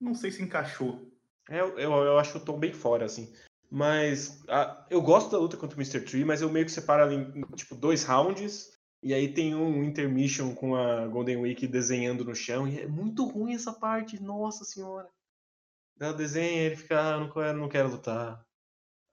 não 0.00 0.14
sei 0.14 0.30
se 0.30 0.42
encaixou. 0.42 1.11
É, 1.52 1.60
eu, 1.60 1.76
eu 1.76 2.18
acho 2.18 2.38
o 2.38 2.40
tom 2.40 2.58
bem 2.58 2.72
fora, 2.72 3.04
assim. 3.04 3.30
Mas 3.70 4.42
a, 4.48 4.86
eu 4.88 5.02
gosto 5.02 5.30
da 5.30 5.36
luta 5.36 5.54
contra 5.58 5.76
o 5.76 5.80
Mr. 5.80 6.00
Tree, 6.00 6.24
mas 6.24 6.40
eu 6.40 6.50
meio 6.50 6.64
que 6.64 6.72
separo 6.72 7.02
ali 7.02 7.16
em 7.16 7.42
tipo, 7.54 7.74
dois 7.74 8.04
rounds. 8.04 8.72
E 9.02 9.12
aí 9.12 9.34
tem 9.34 9.54
um 9.54 9.84
intermission 9.84 10.54
com 10.54 10.74
a 10.74 11.06
Golden 11.08 11.36
Week 11.38 11.66
desenhando 11.66 12.24
no 12.24 12.34
chão. 12.34 12.66
E 12.66 12.80
é 12.80 12.86
muito 12.86 13.26
ruim 13.26 13.52
essa 13.52 13.70
parte, 13.70 14.22
nossa 14.22 14.64
senhora. 14.64 15.10
Ela 16.00 16.14
desenha, 16.14 16.62
ele 16.62 16.76
fica, 16.76 16.98
ah, 16.98 17.20
não 17.20 17.30
quero, 17.30 17.58
não 17.58 17.68
quero 17.68 17.90
lutar. 17.90 18.42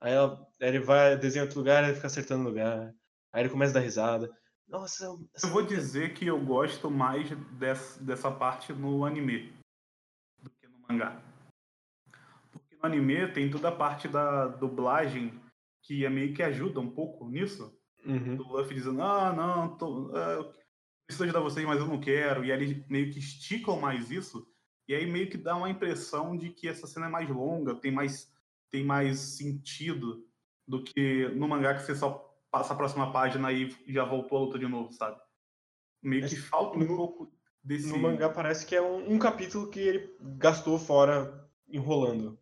Aí 0.00 0.14
ela, 0.14 0.48
ele 0.60 0.80
vai, 0.80 1.18
desenha 1.18 1.44
outro 1.44 1.58
lugar, 1.58 1.84
ele 1.84 1.94
fica 1.94 2.06
acertando 2.06 2.44
lugar. 2.44 2.94
Aí 3.34 3.42
ele 3.42 3.50
começa 3.50 3.72
a 3.72 3.74
dar 3.74 3.80
risada. 3.80 4.30
Nossa, 4.66 5.04
eu 5.04 5.50
vou 5.50 5.62
dizer 5.62 6.14
que 6.14 6.26
eu 6.26 6.42
gosto 6.42 6.90
mais 6.90 7.28
dessa, 7.58 8.02
dessa 8.02 8.30
parte 8.30 8.72
no 8.72 9.04
anime 9.04 9.52
do 10.42 10.48
que 10.48 10.66
no 10.66 10.78
mangá 10.88 11.29
no 12.82 12.86
anime 12.86 13.32
tem 13.32 13.50
toda 13.50 13.68
a 13.68 13.72
parte 13.72 14.08
da 14.08 14.46
dublagem 14.46 15.38
que 15.82 16.04
é 16.04 16.10
meio 16.10 16.34
que 16.34 16.42
ajuda 16.42 16.80
um 16.80 16.90
pouco 16.90 17.28
nisso. 17.28 17.76
Uhum. 18.04 18.36
Do 18.36 18.48
Luffy 18.48 18.74
dizendo, 18.74 19.02
ah, 19.02 19.32
não, 19.32 19.76
tô, 19.76 20.08
uh, 20.08 20.52
preciso 21.06 21.24
ajudar 21.24 21.40
vocês, 21.40 21.66
mas 21.66 21.80
eu 21.80 21.86
não 21.86 22.00
quero. 22.00 22.44
E 22.44 22.52
aí 22.52 22.62
eles 22.62 22.86
meio 22.88 23.12
que 23.12 23.18
esticam 23.18 23.78
mais 23.78 24.10
isso. 24.10 24.46
E 24.88 24.94
aí 24.94 25.06
meio 25.06 25.28
que 25.28 25.36
dá 25.36 25.56
uma 25.56 25.70
impressão 25.70 26.36
de 26.36 26.50
que 26.50 26.68
essa 26.68 26.86
cena 26.86 27.06
é 27.06 27.08
mais 27.08 27.28
longa, 27.28 27.74
tem 27.74 27.92
mais, 27.92 28.32
tem 28.70 28.84
mais 28.84 29.18
sentido 29.18 30.24
do 30.66 30.82
que 30.82 31.28
no 31.34 31.48
mangá 31.48 31.74
que 31.74 31.82
você 31.82 31.94
só 31.94 32.28
passa 32.50 32.72
a 32.72 32.76
próxima 32.76 33.12
página 33.12 33.52
e 33.52 33.74
já 33.86 34.04
voltou 34.04 34.38
a 34.38 34.40
luta 34.42 34.58
de 34.58 34.66
novo, 34.66 34.92
sabe? 34.92 35.20
Meio 36.02 36.28
que 36.28 36.36
falta 36.36 36.78
um 36.78 36.80
no, 36.80 36.96
pouco 36.96 37.32
desse. 37.62 37.88
No 37.88 37.98
mangá 37.98 38.28
parece 38.28 38.66
que 38.66 38.74
é 38.74 38.82
um, 38.82 39.14
um 39.14 39.18
capítulo 39.18 39.68
que 39.68 39.80
ele 39.80 40.16
gastou 40.20 40.78
fora 40.78 41.48
enrolando. 41.68 42.38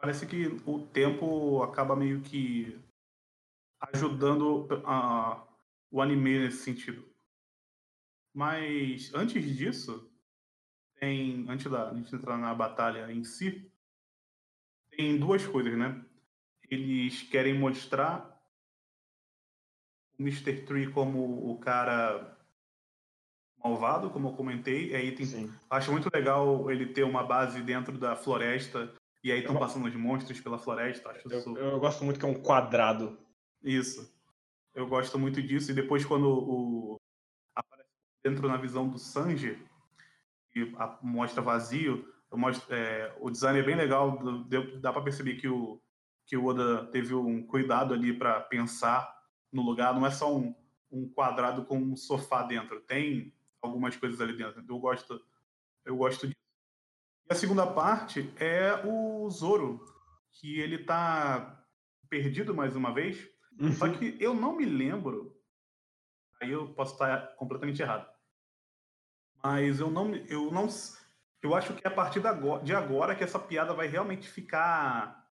Parece, 0.00 0.26
que, 0.26 0.48
parece 0.48 0.62
que 0.62 0.70
o 0.70 0.86
tempo 0.86 1.62
acaba 1.62 1.94
meio 1.94 2.22
que 2.22 2.80
ajudando 3.92 4.66
a, 4.84 5.46
o 5.90 6.00
anime 6.00 6.40
nesse 6.40 6.62
sentido. 6.62 7.06
Mas 8.32 9.12
antes 9.14 9.44
disso, 9.56 10.10
tem 10.98 11.44
antes 11.48 11.70
da 11.70 11.92
gente 11.92 12.14
entrar 12.14 12.38
na 12.38 12.54
batalha 12.54 13.12
em 13.12 13.24
si, 13.24 13.70
tem 14.90 15.18
duas 15.18 15.46
coisas, 15.46 15.76
né? 15.76 16.02
Eles 16.70 17.22
querem 17.22 17.58
mostrar 17.58 18.40
o 20.18 20.22
Mr. 20.22 20.62
Tree 20.64 20.90
como 20.90 21.50
o 21.50 21.58
cara 21.58 22.38
malvado, 23.62 24.10
como 24.10 24.28
eu 24.28 24.32
comentei. 24.32 24.90
E 24.90 24.96
aí 24.96 25.12
tem, 25.14 25.50
acho 25.68 25.92
muito 25.92 26.08
legal 26.14 26.70
ele 26.70 26.86
ter 26.86 27.02
uma 27.02 27.24
base 27.24 27.60
dentro 27.62 27.98
da 27.98 28.14
floresta 28.14 28.94
e 29.22 29.30
aí 29.30 29.40
estão 29.40 29.56
passando 29.56 29.86
os 29.86 29.94
monstros 29.94 30.40
pela 30.40 30.58
floresta. 30.58 31.10
Acho 31.10 31.28
eu, 31.28 31.56
eu 31.56 31.80
gosto 31.80 32.04
muito 32.04 32.18
que 32.18 32.26
é 32.26 32.28
um 32.28 32.42
quadrado. 32.42 33.18
Isso. 33.62 34.12
Eu 34.74 34.86
gosto 34.86 35.18
muito 35.18 35.42
disso. 35.42 35.70
E 35.70 35.74
depois 35.74 36.04
quando 36.04 36.28
o 36.28 36.96
aparece 37.54 37.90
dentro 38.24 38.48
na 38.48 38.56
visão 38.56 38.88
do 38.88 38.98
Sanji 38.98 39.62
e 40.54 40.72
mostra 41.02 41.42
vazio, 41.42 42.06
mostro, 42.32 42.74
é, 42.74 43.14
o 43.20 43.30
design 43.30 43.58
é 43.58 43.62
bem 43.62 43.76
legal. 43.76 44.18
Dá 44.80 44.92
para 44.92 45.02
perceber 45.02 45.34
que 45.36 45.48
o 45.48 45.80
que 46.30 46.36
o 46.36 46.44
Oda 46.44 46.86
teve 46.86 47.12
um 47.12 47.44
cuidado 47.44 47.92
ali 47.92 48.16
para 48.16 48.40
pensar 48.40 49.12
no 49.52 49.62
lugar. 49.62 49.92
Não 49.92 50.06
é 50.06 50.12
só 50.12 50.32
um, 50.32 50.54
um 50.88 51.08
quadrado 51.08 51.64
com 51.64 51.76
um 51.76 51.96
sofá 51.96 52.44
dentro. 52.44 52.80
Tem 52.82 53.34
algumas 53.60 53.96
coisas 53.96 54.20
ali 54.20 54.36
dentro. 54.36 54.64
Eu 54.68 54.78
gosto, 54.78 55.20
eu 55.84 55.96
gosto 55.96 56.28
disso. 56.28 56.38
A 57.30 57.34
segunda 57.36 57.64
parte 57.64 58.28
é 58.40 58.84
o 58.84 59.30
Zoro, 59.30 59.86
que 60.32 60.58
ele 60.58 60.78
tá 60.78 61.64
perdido 62.08 62.52
mais 62.52 62.74
uma 62.74 62.92
vez. 62.92 63.24
Uhum. 63.56 63.72
Só 63.72 63.88
que 63.88 64.16
eu 64.18 64.34
não 64.34 64.56
me 64.56 64.64
lembro. 64.64 65.40
Aí 66.42 66.50
eu 66.50 66.74
posso 66.74 66.94
estar 66.94 67.36
completamente 67.36 67.80
errado. 67.80 68.10
Mas 69.40 69.78
eu 69.78 69.92
não, 69.92 70.12
eu 70.12 70.50
não, 70.50 70.66
eu 71.40 71.54
acho 71.54 71.72
que 71.74 71.86
é 71.86 71.88
a 71.88 71.94
partir 71.94 72.20
de 72.20 72.74
agora 72.74 73.14
que 73.14 73.22
essa 73.22 73.38
piada 73.38 73.72
vai 73.72 73.86
realmente 73.86 74.28
ficar 74.28 75.24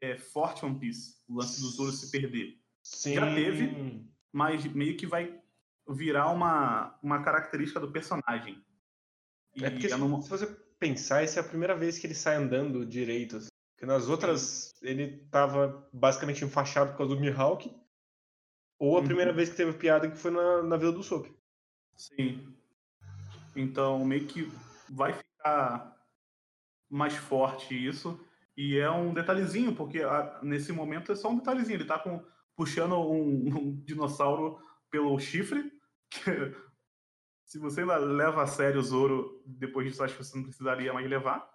é, 0.00 0.16
forte 0.16 0.64
One 0.64 0.78
Piece, 0.78 1.16
o 1.28 1.34
lance 1.34 1.60
do 1.60 1.66
Zoro 1.66 1.90
se 1.90 2.12
perder. 2.12 2.62
Sim. 2.80 3.14
Já 3.14 3.34
teve, 3.34 4.08
mas 4.32 4.64
meio 4.66 4.96
que 4.96 5.04
vai 5.06 5.42
virar 5.88 6.30
uma, 6.30 6.96
uma 7.02 7.24
característica 7.24 7.80
do 7.80 7.90
personagem. 7.90 8.64
E 9.56 9.64
é 9.64 9.70
porque 9.70 9.88
se, 9.88 9.96
não... 9.96 10.22
se, 10.22 10.30
você 10.30 10.67
pensar, 10.78 11.22
essa 11.22 11.40
é 11.40 11.42
a 11.42 11.46
primeira 11.46 11.74
vez 11.74 11.98
que 11.98 12.06
ele 12.06 12.14
sai 12.14 12.36
andando 12.36 12.86
direito. 12.86 13.36
Assim. 13.36 13.48
Porque 13.74 13.86
nas 13.86 14.08
outras 14.08 14.74
ele 14.82 15.18
tava 15.30 15.88
basicamente 15.92 16.44
enfaixado 16.44 16.90
por 16.92 16.98
causa 16.98 17.14
do 17.14 17.20
Mihawk. 17.20 17.74
Ou 18.78 18.96
a 18.96 19.00
uhum. 19.00 19.06
primeira 19.06 19.32
vez 19.32 19.50
que 19.50 19.56
teve 19.56 19.72
piada 19.72 20.10
que 20.10 20.16
foi 20.16 20.30
na, 20.30 20.62
na 20.62 20.76
Vila 20.76 20.92
do 20.92 21.02
Soap. 21.02 21.26
Sim. 21.96 22.54
Então 23.56 24.04
meio 24.04 24.26
que 24.26 24.50
vai 24.88 25.12
ficar 25.12 25.96
mais 26.88 27.14
forte 27.14 27.74
isso. 27.74 28.18
E 28.56 28.78
é 28.78 28.90
um 28.90 29.14
detalhezinho, 29.14 29.74
porque 29.74 30.02
a, 30.02 30.40
nesse 30.42 30.72
momento 30.72 31.12
é 31.12 31.14
só 31.14 31.30
um 31.30 31.38
detalhezinho. 31.38 31.76
Ele 31.76 31.84
tá 31.84 31.98
com, 31.98 32.24
puxando 32.56 32.98
um, 32.98 33.46
um 33.56 33.76
dinossauro 33.84 34.58
pelo 34.90 35.18
chifre 35.18 35.72
que, 36.10 36.54
se 37.48 37.58
você 37.58 37.82
leva 37.82 38.42
a 38.42 38.46
sério 38.46 38.78
o 38.78 38.82
Zoro, 38.82 39.42
depois 39.46 39.88
disso 39.88 40.04
acho 40.04 40.14
que 40.14 40.22
você 40.22 40.36
não 40.36 40.44
precisaria 40.44 40.92
mais 40.92 41.08
levar. 41.08 41.50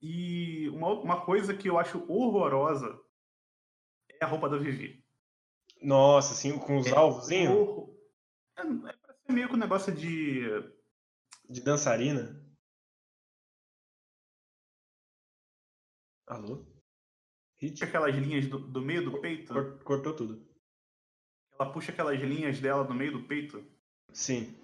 E 0.00 0.68
uma, 0.70 0.88
uma 0.94 1.24
coisa 1.24 1.56
que 1.56 1.68
eu 1.68 1.78
acho 1.78 2.04
horrorosa 2.12 3.00
é 4.20 4.24
a 4.24 4.26
roupa 4.26 4.48
da 4.48 4.58
Vivi. 4.58 5.06
Nossa, 5.80 6.34
assim, 6.34 6.58
com 6.58 6.78
os 6.78 6.88
é, 6.88 6.90
alvos? 6.90 7.30
É, 7.30 7.44
é 7.44 8.92
pra 8.96 9.14
ser 9.14 9.32
meio 9.32 9.48
que 9.48 9.54
um 9.54 9.58
negócio 9.58 9.94
de. 9.94 10.42
De 11.48 11.60
dançarina? 11.60 12.44
Alô? 16.26 16.66
Hit? 17.60 17.84
Aquelas 17.84 18.14
linhas 18.16 18.48
do, 18.48 18.58
do 18.58 18.82
meio 18.82 19.04
do 19.08 19.20
peito? 19.20 19.54
Cortou 19.84 20.16
tudo. 20.16 20.44
Ela 21.52 21.72
puxa 21.72 21.92
aquelas 21.92 22.20
linhas 22.20 22.58
dela 22.58 22.82
no 22.82 22.94
meio 22.94 23.12
do 23.12 23.28
peito. 23.28 23.64
Sim. 24.12 24.54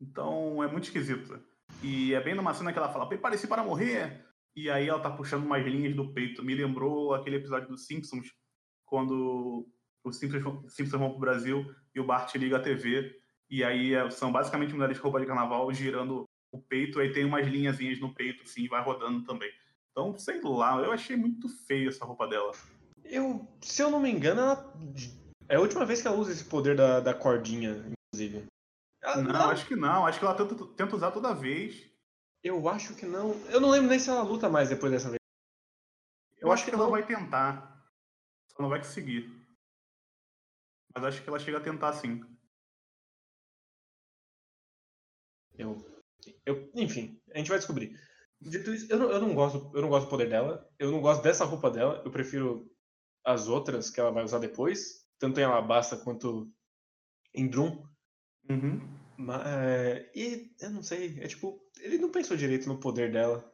Então 0.00 0.62
é 0.62 0.66
muito 0.66 0.84
esquisito. 0.84 1.40
E 1.82 2.14
é 2.14 2.20
bem 2.20 2.34
numa 2.34 2.54
cena 2.54 2.72
que 2.72 2.78
ela 2.78 2.92
fala, 2.92 3.08
prepare-se 3.08 3.46
para 3.46 3.64
morrer! 3.64 4.24
E 4.54 4.68
aí 4.68 4.88
ela 4.88 5.00
tá 5.00 5.10
puxando 5.10 5.44
umas 5.44 5.64
linhas 5.64 5.96
do 5.96 6.12
peito. 6.12 6.44
Me 6.44 6.54
lembrou 6.54 7.14
aquele 7.14 7.36
episódio 7.36 7.68
dos 7.68 7.86
Simpsons, 7.86 8.32
quando 8.84 9.66
os 10.04 10.16
Simpsons, 10.18 10.72
Simpsons 10.74 11.00
vão 11.00 11.10
pro 11.10 11.20
Brasil 11.20 11.74
e 11.94 12.00
o 12.00 12.04
Bart 12.04 12.34
liga 12.34 12.56
a 12.56 12.62
TV. 12.62 13.18
E 13.50 13.64
aí 13.64 13.94
é, 13.94 14.10
são 14.10 14.30
basicamente 14.30 14.74
mulheres 14.74 14.96
de 14.96 15.02
roupa 15.02 15.20
de 15.20 15.26
carnaval 15.26 15.72
girando 15.72 16.24
o 16.52 16.60
peito, 16.60 17.00
aí 17.00 17.12
tem 17.12 17.24
umas 17.24 17.46
linhazinhas 17.46 17.98
no 17.98 18.14
peito, 18.14 18.42
assim, 18.42 18.62
e 18.62 18.68
vai 18.68 18.82
rodando 18.82 19.24
também. 19.24 19.50
Então, 19.90 20.16
sei 20.18 20.40
lá, 20.42 20.78
eu 20.78 20.92
achei 20.92 21.16
muito 21.16 21.48
feio 21.66 21.88
essa 21.88 22.04
roupa 22.04 22.26
dela. 22.26 22.52
Eu, 23.04 23.46
se 23.60 23.82
eu 23.82 23.90
não 23.90 24.00
me 24.00 24.10
engano, 24.10 24.40
ela 24.40 24.72
é 25.48 25.56
a 25.56 25.60
última 25.60 25.84
vez 25.84 26.00
que 26.00 26.08
ela 26.08 26.16
usa 26.16 26.32
esse 26.32 26.44
poder 26.44 26.76
da, 26.76 27.00
da 27.00 27.14
cordinha, 27.14 27.84
inclusive. 28.12 28.46
Ela, 29.02 29.16
não, 29.22 29.50
acho 29.50 29.66
que 29.66 29.76
não. 29.76 30.06
Acho 30.06 30.18
que 30.18 30.24
ela 30.24 30.34
tenta, 30.34 30.54
tenta 30.74 30.96
usar 30.96 31.10
toda 31.10 31.34
vez. 31.34 31.90
Eu 32.42 32.68
acho 32.68 32.94
que 32.94 33.04
não. 33.04 33.32
Eu 33.50 33.60
não 33.60 33.70
lembro 33.70 33.88
nem 33.88 33.98
se 33.98 34.08
ela 34.08 34.22
luta 34.22 34.48
mais 34.48 34.68
depois 34.68 34.92
dessa 34.92 35.10
vez. 35.10 35.20
Eu, 36.38 36.48
eu 36.48 36.52
acho, 36.52 36.64
que, 36.64 36.70
que 36.70 36.74
ela 36.74 36.84
não. 36.84 36.90
vai 36.90 37.06
tentar. 37.06 37.84
Só 38.48 38.62
não 38.62 38.68
vai 38.68 38.78
conseguir. 38.78 39.30
Mas 40.94 41.04
acho 41.04 41.22
que 41.22 41.28
ela 41.28 41.38
chega 41.38 41.58
a 41.58 41.62
tentar 41.62 41.92
sim. 41.94 42.20
Eu, 45.54 45.76
eu, 46.46 46.70
enfim, 46.74 47.20
a 47.34 47.38
gente 47.38 47.48
vai 47.48 47.58
descobrir. 47.58 47.98
Dito 48.40 48.74
isso, 48.74 48.90
eu 48.90 48.98
não, 48.98 49.10
eu 49.10 49.20
não 49.20 49.34
gosto, 49.34 49.70
eu 49.74 49.82
não 49.82 49.88
gosto 49.88 50.06
do 50.06 50.10
poder 50.10 50.28
dela. 50.28 50.68
Eu 50.78 50.90
não 50.90 51.00
gosto 51.00 51.22
dessa 51.22 51.44
roupa 51.44 51.70
dela. 51.70 52.02
Eu 52.04 52.10
prefiro 52.10 52.70
as 53.24 53.48
outras 53.48 53.90
que 53.90 54.00
ela 54.00 54.10
vai 54.10 54.24
usar 54.24 54.38
depois 54.38 55.02
tanto 55.22 55.38
em 55.38 55.44
Alabasta 55.44 55.96
quanto 55.96 56.52
em 57.32 57.48
Drum. 57.48 57.86
Uhum. 58.48 58.80
Mas, 59.16 59.46
é, 59.46 60.10
e 60.14 60.54
eu 60.60 60.70
não 60.70 60.82
sei, 60.82 61.18
é 61.20 61.26
tipo, 61.26 61.60
ele 61.80 61.98
não 61.98 62.10
pensou 62.10 62.36
direito 62.36 62.68
no 62.68 62.78
poder 62.78 63.12
dela. 63.12 63.48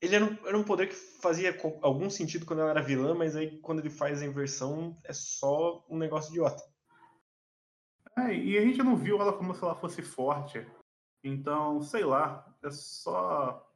Ele 0.00 0.16
era 0.16 0.24
um, 0.24 0.46
era 0.46 0.58
um 0.58 0.64
poder 0.64 0.88
que 0.88 0.94
fazia 0.94 1.56
algum 1.80 2.10
sentido 2.10 2.44
quando 2.44 2.60
ela 2.60 2.70
era 2.70 2.82
vilã, 2.82 3.14
mas 3.14 3.36
aí 3.36 3.60
quando 3.60 3.78
ele 3.78 3.90
faz 3.90 4.20
a 4.20 4.26
inversão 4.26 4.98
é 5.04 5.12
só 5.12 5.86
um 5.88 5.96
negócio 5.96 6.30
idiota. 6.30 6.62
É, 8.18 8.34
e 8.34 8.58
a 8.58 8.62
gente 8.62 8.82
não 8.82 8.96
viu 8.96 9.20
ela 9.20 9.32
como 9.32 9.54
se 9.54 9.62
ela 9.62 9.76
fosse 9.76 10.02
forte. 10.02 10.66
Então, 11.22 11.80
sei 11.80 12.04
lá, 12.04 12.52
é 12.62 12.70
só. 12.70 13.68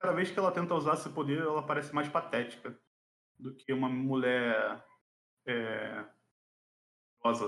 Cada 0.00 0.12
vez 0.12 0.30
que 0.30 0.38
ela 0.38 0.52
tenta 0.52 0.74
usar 0.74 0.94
esse 0.94 1.08
poder, 1.08 1.38
ela 1.38 1.64
parece 1.64 1.94
mais 1.94 2.08
patética 2.08 2.78
do 3.38 3.54
que 3.54 3.72
uma 3.72 3.88
mulher 3.88 4.84
é, 5.46 6.04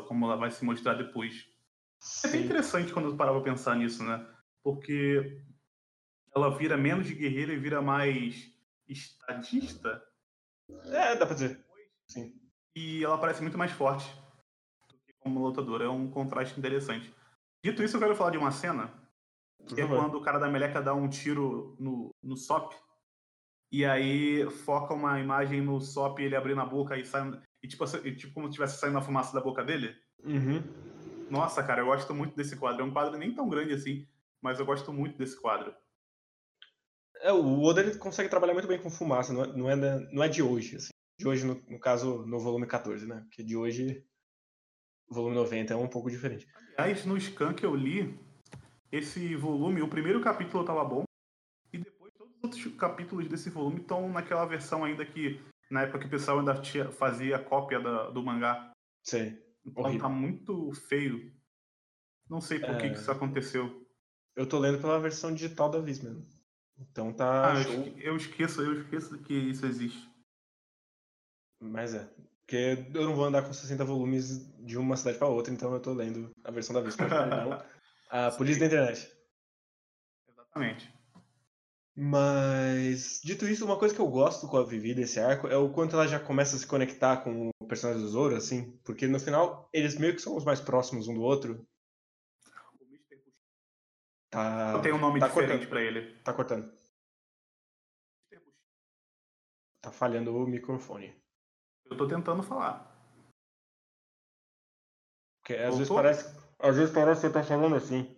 como 0.07 0.27
ela 0.27 0.37
vai 0.37 0.51
se 0.51 0.65
mostrar 0.65 0.95
depois. 0.95 1.47
É 2.25 2.29
bem 2.29 2.45
interessante 2.45 2.93
quando 2.93 3.09
eu 3.09 3.17
parava 3.17 3.41
pra 3.41 3.53
pensar 3.53 3.77
nisso, 3.77 4.05
né? 4.05 4.27
Porque 4.63 5.43
ela 6.35 6.57
vira 6.57 6.77
menos 6.77 7.07
de 7.07 7.15
guerreira 7.15 7.53
e 7.53 7.59
vira 7.59 7.83
mais 7.83 8.53
estadista. 8.87 10.03
É, 10.87 11.17
dá 11.17 11.27
pra 11.27 11.35
dizer. 11.35 11.65
Sim. 12.07 12.35
E 12.75 13.05
ela 13.05 13.19
parece 13.19 13.43
muito 13.43 13.59
mais 13.59 13.73
forte 13.73 14.09
do 14.89 14.99
que 14.99 15.13
como 15.19 15.41
lutadora. 15.41 15.85
É 15.85 15.89
um 15.89 16.11
contraste 16.11 16.59
interessante. 16.59 17.13
Dito 17.65 17.83
isso, 17.83 17.97
eu 17.97 18.01
quero 18.01 18.15
falar 18.15 18.31
de 18.31 18.39
uma 18.39 18.53
cena. 18.53 18.93
Que 19.67 19.81
é 19.81 19.87
quando 19.87 20.15
o 20.15 20.23
cara 20.23 20.39
da 20.39 20.49
meleca 20.49 20.81
dá 20.81 20.95
um 20.95 21.09
tiro 21.09 21.77
no, 21.79 22.15
no 22.23 22.37
Sop. 22.37 22.73
E 23.71 23.85
aí 23.85 24.49
foca 24.51 24.95
uma 24.95 25.21
imagem 25.21 25.61
no 25.61 25.81
Sop, 25.81 26.21
ele 26.21 26.37
abrindo 26.37 26.61
a 26.61 26.67
boca 26.67 26.97
e 26.97 27.05
sai, 27.05 27.39
e 27.63 27.69
tipo, 27.69 27.85
e, 28.05 28.17
tipo 28.17 28.33
como 28.33 28.47
se 28.47 28.51
estivesse 28.51 28.79
saindo 28.79 28.97
a 28.97 29.03
fumaça 29.03 29.35
da 29.35 29.41
boca 29.41 29.63
dele. 29.65 29.95
Uhum. 30.25 30.63
Nossa, 31.31 31.63
cara, 31.63 31.83
eu 31.83 31.87
gosto 31.87 32.15
muito 32.15 32.37
desse 32.37 32.57
quadro. 32.57 32.83
É 32.83 32.85
um 32.85 32.93
quadro 32.93 33.19
nem 33.19 33.35
tão 33.35 33.49
grande 33.49 33.75
assim, 33.75 34.07
mas 34.41 34.59
eu 34.59 34.67
gosto 34.67 34.93
muito 34.93 35.19
desse 35.19 35.41
quadro. 35.41 35.75
É, 37.21 37.33
o 37.33 37.63
Oda 37.63 37.81
ele 37.81 37.97
consegue 37.99 38.29
trabalhar 38.29 38.55
muito 38.55 38.69
bem 38.69 38.81
com 38.81 38.91
fumaça, 38.91 39.33
não 39.33 39.45
é, 39.45 39.47
não 39.57 39.71
é, 39.71 39.77
não 40.13 40.23
é 40.23 40.29
de 40.29 40.43
hoje, 40.43 40.77
assim. 40.77 40.91
De 41.19 41.27
hoje, 41.27 41.45
no, 41.45 41.55
no, 41.69 41.81
caso, 41.81 42.25
no 42.27 42.39
volume 42.39 42.67
14, 42.67 43.07
né? 43.07 43.21
Porque 43.29 43.43
de 43.43 43.57
hoje 43.57 44.05
O 45.09 45.15
volume 45.15 45.35
90 45.35 45.73
é 45.73 45.77
um 45.77 45.89
pouco 45.89 46.11
diferente. 46.11 46.47
Aliás, 46.77 47.05
no 47.05 47.21
scan 47.21 47.55
que 47.55 47.67
eu 47.67 47.75
li, 47.75 48.17
esse 48.93 49.35
volume, 49.35 49.83
o 49.83 49.89
primeiro 49.89 50.21
capítulo 50.21 50.63
estava 50.63 50.85
bom, 50.85 51.05
e 51.73 51.79
depois 51.79 52.13
todos 52.15 52.37
os 52.37 52.45
outros 52.45 52.77
capítulos 52.77 53.29
desse 53.29 53.51
volume 53.51 53.81
estão 53.81 54.09
naquela 54.09 54.47
versão 54.47 54.85
ainda 54.85 55.05
que, 55.05 55.41
na 55.71 55.83
época 55.83 55.99
que 55.99 56.07
o 56.07 56.11
pessoal 56.11 56.39
ainda 56.39 56.55
tinha, 56.55 56.91
fazia 56.93 57.39
cópia 57.39 57.81
da, 57.81 58.11
do 58.11 58.23
mangá. 58.23 58.71
Sei. 59.03 59.43
Então 59.69 59.85
Horrível. 59.85 60.01
tá 60.01 60.09
muito 60.09 60.73
feio. 60.73 61.33
Não 62.29 62.41
sei 62.41 62.59
por 62.59 62.71
é... 62.71 62.79
que, 62.79 62.87
isso 62.99 63.11
aconteceu. 63.11 63.87
Eu 64.37 64.47
tô 64.47 64.59
lendo 64.59 64.81
pela 64.81 65.01
versão 65.01 65.33
digital 65.33 65.71
da 65.71 65.81
Viz 65.81 66.01
mesmo. 66.01 66.27
Então 66.79 67.13
tá. 67.13 67.53
Ah, 67.53 67.63
eu 67.99 68.17
esqueço, 68.17 68.63
eu 68.63 68.81
esqueço 68.81 69.19
que 69.19 69.35
isso 69.35 69.67
existe. 69.67 70.09
Mas 71.61 71.95
é. 71.95 72.09
Porque 72.41 72.87
eu 72.95 73.05
não 73.05 73.15
vou 73.15 73.27
andar 73.27 73.43
com 73.43 73.53
60 73.53 73.85
volumes 73.85 74.49
de 74.65 74.79
uma 74.79 74.97
cidade 74.97 75.19
para 75.19 75.29
outra, 75.29 75.53
então 75.53 75.73
eu 75.75 75.81
tô 75.81 75.93
lendo 75.93 76.31
a 76.45 76.51
versão 76.51 76.75
da 76.75 76.81
Viz. 76.81 76.97
a 78.09 78.31
polícia 78.31 78.61
da 78.61 78.67
internet. 78.67 79.11
Exatamente. 80.31 80.99
Mas, 82.01 83.21
dito 83.25 83.45
isso, 83.45 83.65
uma 83.65 83.77
coisa 83.77 83.93
que 83.93 84.01
eu 84.01 84.07
gosto 84.07 84.47
com 84.47 84.57
a 84.57 84.65
Vivi 84.65 84.95
desse 84.95 85.19
arco 85.19 85.49
é 85.49 85.57
o 85.57 85.69
quanto 85.69 85.97
ela 85.97 86.07
já 86.07 86.21
começa 86.21 86.55
a 86.55 86.59
se 86.59 86.67
conectar 86.67 87.19
com 87.19 87.51
o 87.58 87.58
personagem 87.69 88.03
do 88.03 88.09
Zoro, 88.09 88.35
assim, 88.35 88.77
porque 88.85 89.07
no 89.07 89.21
final 89.21 89.69
eles 89.73 89.97
meio 89.97 90.15
que 90.15 90.23
são 90.23 90.37
os 90.37 90.45
mais 90.45 90.61
próximos 90.61 91.07
um 91.09 91.15
do 91.15 91.23
outro. 91.23 91.67
Tá. 94.31 94.73
Eu 94.75 94.83
tenho 94.83 94.97
um 94.97 95.01
nome 95.01 95.21
tá 95.21 95.29
diferente 95.29 95.67
para 95.67 95.83
ele. 95.83 96.15
Tá 96.23 96.33
cortando. 96.33 96.71
Tá 99.81 99.93
falhando 99.93 100.37
o 100.37 100.47
microfone. 100.47 101.15
Eu 101.87 101.97
tô 101.97 102.07
tentando 102.07 102.43
falar. 102.43 102.95
Porque 105.41 105.55
às 105.55 105.79
vezes 105.79 105.89
parece. 105.89 106.39
Às 106.59 106.77
vezes 106.77 106.95
parece 106.95 107.21
que 107.21 107.27
você 107.29 107.33
tá 107.33 107.43
falando 107.43 107.77
assim. 107.77 108.15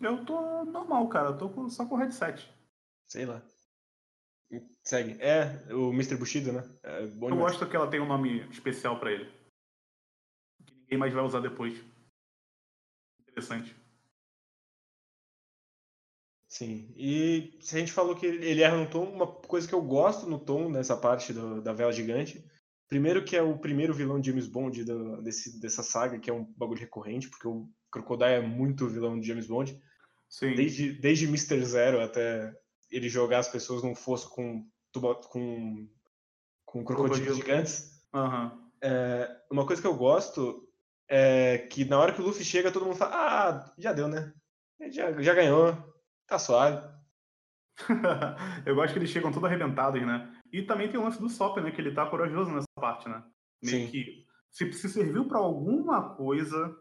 Eu 0.00 0.24
tô 0.24 0.64
normal, 0.64 1.08
cara. 1.08 1.28
Eu 1.30 1.38
tô 1.38 1.68
só 1.68 1.84
com 1.86 1.96
headset. 1.96 2.48
Sei 3.06 3.26
lá. 3.26 3.42
Segue. 4.82 5.20
É, 5.20 5.72
o 5.74 5.90
Mr. 5.92 6.16
Bushido, 6.16 6.52
né? 6.52 6.68
É 6.82 7.02
eu 7.02 7.08
demais. 7.10 7.34
gosto 7.34 7.68
que 7.68 7.76
ela 7.76 7.90
tem 7.90 8.00
um 8.00 8.06
nome 8.06 8.40
especial 8.50 8.98
para 8.98 9.12
ele. 9.12 9.30
Que 10.66 10.74
ninguém 10.74 10.98
mais 10.98 11.12
vai 11.12 11.22
usar 11.22 11.40
depois. 11.40 11.78
Interessante. 13.20 13.76
Sim. 16.48 16.92
E 16.96 17.56
se 17.60 17.76
a 17.76 17.78
gente 17.78 17.92
falou 17.92 18.16
que 18.16 18.26
ele 18.26 18.62
erra 18.62 18.76
no 18.76 18.90
tom, 18.90 19.04
uma 19.04 19.26
coisa 19.26 19.68
que 19.68 19.74
eu 19.74 19.80
gosto 19.80 20.28
no 20.28 20.38
tom 20.38 20.68
nessa 20.68 20.96
parte 20.96 21.32
do, 21.32 21.62
da 21.62 21.72
vela 21.72 21.92
gigante. 21.92 22.44
Primeiro 22.88 23.24
que 23.24 23.36
é 23.36 23.42
o 23.42 23.56
primeiro 23.56 23.94
vilão 23.94 24.20
de 24.20 24.30
James 24.30 24.48
Bond 24.48 24.82
do, 24.82 25.22
desse, 25.22 25.60
dessa 25.60 25.84
saga, 25.84 26.18
que 26.18 26.28
é 26.28 26.32
um 26.32 26.44
bagulho 26.56 26.80
recorrente, 26.80 27.28
porque 27.28 27.46
o 27.46 27.68
Crocodile 27.88 28.32
é 28.32 28.40
muito 28.40 28.88
vilão 28.88 29.20
de 29.20 29.28
James 29.28 29.46
Bond. 29.46 29.80
Sim. 30.28 30.54
Desde, 30.56 30.92
desde 30.92 31.26
Mr. 31.26 31.64
Zero 31.64 32.00
até 32.00 32.52
ele 32.90 33.08
jogar 33.08 33.38
as 33.38 33.48
pessoas 33.48 33.82
num 33.82 33.94
fosso 33.94 34.30
com, 34.30 34.66
com, 35.28 35.88
com 36.64 36.84
crocodilos 36.84 37.36
gigantes. 37.36 38.04
Uhum. 38.14 38.70
É, 38.82 39.40
uma 39.50 39.66
coisa 39.66 39.80
que 39.80 39.88
eu 39.88 39.94
gosto 39.94 40.68
é 41.08 41.58
que 41.58 41.84
na 41.84 41.98
hora 41.98 42.12
que 42.12 42.20
o 42.20 42.24
Luffy 42.24 42.44
chega, 42.44 42.72
todo 42.72 42.86
mundo 42.86 42.96
fala: 42.96 43.12
Ah, 43.14 43.74
já 43.78 43.92
deu, 43.92 44.08
né? 44.08 44.32
Já, 44.90 45.12
já 45.20 45.34
ganhou, 45.34 45.76
tá 46.26 46.38
suave. 46.38 46.88
eu 48.66 48.74
gosto 48.74 48.92
que 48.92 48.98
eles 48.98 49.10
chegam 49.10 49.30
todos 49.30 49.46
arrebentados, 49.46 50.00
né? 50.02 50.34
E 50.52 50.62
também 50.62 50.90
tem 50.90 50.98
o 50.98 51.04
lance 51.04 51.20
do 51.20 51.28
Sop, 51.28 51.58
né? 51.58 51.70
Que 51.70 51.80
ele 51.80 51.94
tá 51.94 52.06
corajoso 52.06 52.50
nessa 52.50 52.66
parte, 52.74 53.08
né? 53.08 53.22
Meio 53.62 53.86
Sim. 53.86 53.90
que 53.90 54.26
se, 54.50 54.72
se 54.72 54.88
serviu 54.88 55.26
para 55.26 55.38
alguma 55.38 56.14
coisa 56.14 56.76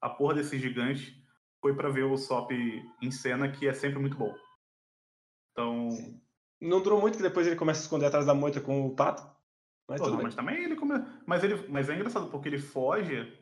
a 0.00 0.08
porra 0.08 0.34
desse 0.34 0.58
gigante 0.58 1.22
foi 1.60 1.74
para 1.74 1.88
ver 1.88 2.04
o 2.04 2.16
Sop 2.16 2.50
em 2.50 3.10
cena, 3.10 3.50
que 3.50 3.68
é 3.68 3.72
sempre 3.72 3.98
muito 3.98 4.16
bom. 4.16 4.34
Então. 5.52 5.90
Sim. 5.90 6.20
Não 6.60 6.80
durou 6.80 7.00
muito 7.00 7.16
que 7.16 7.22
depois 7.22 7.46
ele 7.46 7.56
começa 7.56 7.80
a 7.80 7.82
esconder 7.82 8.06
atrás 8.06 8.24
da 8.24 8.34
moita 8.34 8.60
com 8.60 8.86
o 8.86 8.94
pato. 8.94 9.22
Mas, 9.88 10.00
Pô, 10.00 10.10
não, 10.10 10.22
mas 10.22 10.34
também 10.34 10.62
ele 10.62 10.76
come... 10.76 10.94
mas 11.26 11.42
ele 11.42 11.66
Mas 11.68 11.88
é 11.88 11.94
engraçado, 11.94 12.30
porque 12.30 12.48
ele 12.48 12.58
foge. 12.58 13.36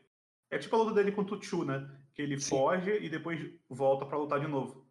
É 0.51 0.59
tipo 0.59 0.75
a 0.75 0.79
luta 0.79 0.95
dele 0.95 1.13
com 1.13 1.21
o 1.21 1.25
Tuchu, 1.25 1.65
né? 1.65 1.89
Que 2.15 2.23
ele 2.23 2.41
Sim. 2.41 2.51
foge 2.51 2.91
e 2.91 3.09
depois 3.09 3.39
volta 3.69 4.07
para 4.07 4.19
lutar 4.19 4.41
de 4.41 4.49
novo. 4.49 4.87